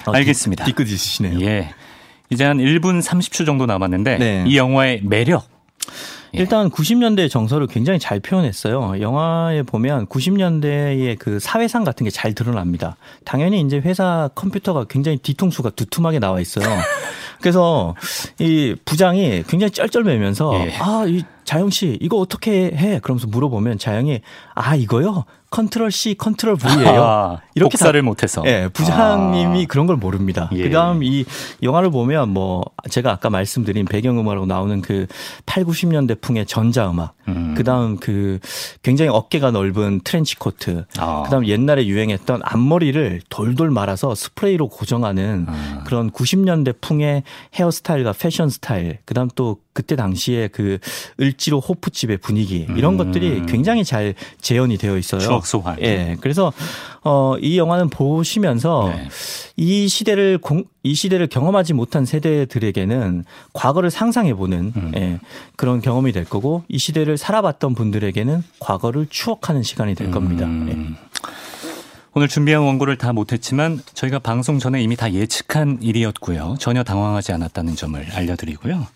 어, 0.06 0.12
알겠습니다. 0.12 0.66
뒤끝 0.66 0.88
있으시네요. 0.88 1.42
예. 1.42 1.74
이제 2.30 2.46
한 2.46 2.60
1분 2.60 3.02
30초 3.02 3.48
정도 3.48 3.66
남았는데 3.66 4.18
네. 4.20 4.44
이 4.46 4.56
영화의 4.56 5.02
매력 5.04 5.59
예. 6.36 6.40
일단 6.40 6.70
90년대 6.70 7.30
정서를 7.30 7.66
굉장히 7.68 7.98
잘 8.00 8.20
표현했어요. 8.20 9.00
영화에 9.02 9.64
보면 9.64 10.06
90년대의 10.08 11.18
그 11.18 11.40
사회상 11.40 11.84
같은 11.84 12.04
게 12.04 12.10
잘 12.12 12.34
드러납니다. 12.34 12.98
당연히 13.26 13.62
이제 13.62 13.78
회사 13.78 14.30
컴퓨터가 14.36 14.86
굉장히 14.90 15.18
뒤통수가 15.18 15.72
두툼하게 15.72 16.20
나와 16.20 16.40
있어요. 16.40 16.66
그래서 17.42 17.96
이 18.40 18.76
부장이 18.86 19.44
굉장히 19.48 19.72
쩔쩔매면서 19.72 20.54
예. 20.68 20.74
아이 20.80 21.24
자영 21.46 21.70
씨 21.70 21.98
이거 22.02 22.18
어떻게 22.18 22.66
해? 22.76 23.00
그러면서 23.00 23.28
물어보면 23.28 23.80
자영이 23.80 24.22
아 24.54 24.76
이거요 24.76 25.24
Control 25.50 25.91
C, 25.91 26.16
Control 26.16 26.58
V예요. 26.58 27.04
아, 27.04 27.41
이렇게 27.56 27.72
복사를 27.72 28.00
못해서. 28.02 28.43
예, 28.45 28.70
부장님이 28.72 29.64
아. 29.64 29.66
그런 29.68 29.88
걸 29.88 29.95
모릅니다. 29.95 30.50
예. 30.54 30.64
그다음 30.64 31.04
이 31.04 31.26
영화를 31.64 31.89
보면 31.89 32.30
뭐 32.30 32.64
제가 32.89 33.12
아까 33.12 33.30
말씀드린 33.30 33.86
배경음악으로 33.86 34.45
나오는 34.45 34.82
그 34.82 35.08
8, 35.45 35.64
90년대 35.64 36.22
풍의 36.22 36.45
전자음악, 36.45 37.16
음. 37.36 37.56
그다음 37.56 37.98
그 37.98 38.40
굉장히 38.84 39.10
어깨가 39.10 39.52
넓은 39.52 40.02
트렌치 40.04 40.36
코트, 40.36 40.86
아. 40.98 41.24
그다음 41.24 41.46
옛날에 41.48 41.86
유행했던 41.86 42.42
앞머리를 42.44 43.22
돌돌 43.30 43.72
말아서 43.72 44.16
스프레이로 44.16 44.70
고정하는 44.70 45.46
아. 45.48 45.84
그런 45.86 46.12
90년대 46.12 46.82
풍의 46.82 47.24
헤어스타일과 47.56 48.14
패션 48.14 48.50
스타일, 48.50 49.00
그다음 49.06 49.30
또 49.36 49.58
그때 49.74 49.96
당시에 49.96 50.50
그 50.50 50.78
을지로 51.22 51.62
호프집의 51.62 52.18
분위기 52.18 52.68
이런 52.76 52.96
음. 52.96 52.98
것들이 52.98 53.44
굉장히 53.48 53.86
잘 53.86 54.14
재현이 54.42 54.78
되어 54.78 54.98
있어요. 54.98 55.22
추억 55.22 55.46
소환. 55.46 55.80
예. 55.82 56.18
그래서 56.20 56.52
어, 57.02 57.36
이 57.40 57.58
영화는 57.58 57.90
보시면서 57.90 58.92
네. 58.94 59.08
이 59.56 59.88
시대를 59.88 60.38
공, 60.40 60.66
이 60.84 60.96
시대를 60.96 61.28
경험하지 61.28 61.74
못한 61.74 62.06
세대들에게는 62.06 63.24
과거를 63.54 63.90
상상해 63.90 64.34
보는 64.34 64.74
음. 64.76 64.92
예, 64.96 65.20
그런 65.56 65.82
경험이 65.82 66.12
될 66.12 66.26
거고 66.26 66.64
이 66.68 66.78
시대를 66.78 67.18
살아봤던 67.20 67.76
분들에게는 67.76 68.43
과거를 68.59 69.05
추억하는 69.11 69.61
시간이 69.61 69.93
될 69.93 70.09
겁니다. 70.09 70.45
음. 70.45 70.95
예. 70.95 71.09
오늘 72.15 72.28
준비한 72.28 72.63
원고를 72.63 72.97
다 72.97 73.13
못했지만 73.13 73.80
저희가 73.93 74.17
방송 74.20 74.57
전에 74.57 74.82
이미 74.82 74.95
다 74.95 75.13
예측한 75.13 75.78
일이었고요. 75.82 76.55
전혀 76.59 76.84
당황하지 76.84 77.32
않았다는 77.34 77.76
점을 77.76 78.03
알려드리고요. 78.11 78.88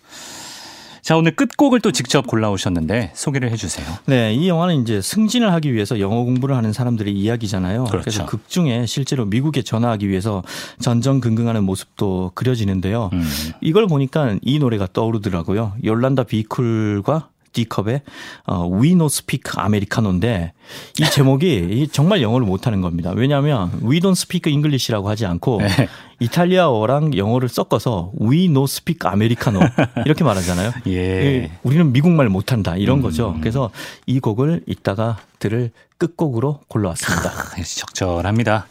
자, 1.04 1.18
오늘 1.18 1.36
끝곡을 1.36 1.80
또 1.80 1.92
직접 1.92 2.26
골라오셨는데 2.26 3.12
소개를 3.14 3.50
해주세요. 3.50 3.86
네, 4.06 4.32
이 4.32 4.48
영화는 4.48 4.80
이제 4.80 5.02
승진을 5.02 5.52
하기 5.52 5.74
위해서 5.74 6.00
영어 6.00 6.24
공부를 6.24 6.56
하는 6.56 6.72
사람들의 6.72 7.12
이야기잖아요. 7.12 7.84
그렇죠. 7.84 8.00
그래서 8.00 8.24
극 8.24 8.48
중에 8.48 8.86
실제로 8.86 9.26
미국에 9.26 9.60
전화하기 9.60 10.08
위해서 10.08 10.42
전전긍긍하는 10.80 11.62
모습도 11.64 12.32
그려지는데요. 12.34 13.10
음. 13.12 13.22
이걸 13.60 13.86
보니까 13.86 14.36
이 14.40 14.58
노래가 14.58 14.88
떠오르더라고요. 14.90 15.74
열란다 15.84 16.24
비쿨과 16.24 17.28
D컵의 17.54 18.02
어, 18.46 18.68
We 18.68 18.92
No 18.92 19.06
Speak 19.06 19.52
Americano인데 19.58 20.52
이 21.00 21.04
제목이 21.04 21.88
정말 21.90 22.20
영어를 22.20 22.46
못하는 22.46 22.80
겁니다. 22.80 23.12
왜냐하면 23.14 23.70
We 23.82 24.00
Don't 24.00 24.12
Speak 24.12 24.52
English라고 24.52 25.08
하지 25.08 25.24
않고 25.24 25.60
네. 25.62 25.88
이탈리아어랑 26.20 27.16
영어를 27.16 27.48
섞어서 27.48 28.12
We 28.20 28.46
No 28.46 28.64
Speak 28.64 29.08
Americano 29.08 29.60
이렇게 30.04 30.24
말하잖아요. 30.24 30.72
예. 30.88 31.50
우리는 31.62 31.92
미국말 31.92 32.28
못한다 32.28 32.76
이런 32.76 32.98
음. 32.98 33.02
거죠. 33.02 33.36
그래서 33.40 33.70
이 34.06 34.20
곡을 34.20 34.62
이따가 34.66 35.18
들을 35.38 35.70
끝곡으로 35.98 36.60
골라왔습니다. 36.68 37.30
아, 37.30 37.62
적절합니다. 37.62 38.66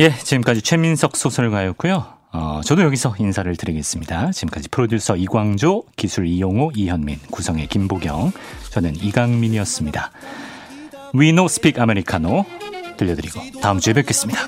예, 0.00 0.10
지금까지 0.14 0.62
최민석 0.62 1.16
소설가였고요. 1.16 2.21
어, 2.32 2.60
저도 2.64 2.82
여기서 2.82 3.14
인사를 3.18 3.54
드리겠습니다. 3.56 4.32
지금까지 4.32 4.68
프로듀서 4.70 5.16
이광조, 5.16 5.84
기술 5.96 6.26
이용호, 6.26 6.72
이현민, 6.74 7.18
구성의 7.30 7.66
김보경, 7.66 8.32
저는 8.70 8.96
이강민이었습니다. 8.96 10.10
We 11.14 11.30
know 11.30 11.44
speak 11.44 11.78
Americano 11.78 12.44
들려드리고 12.96 13.60
다음 13.60 13.80
주에 13.80 13.92
뵙겠습니다. 13.92 14.46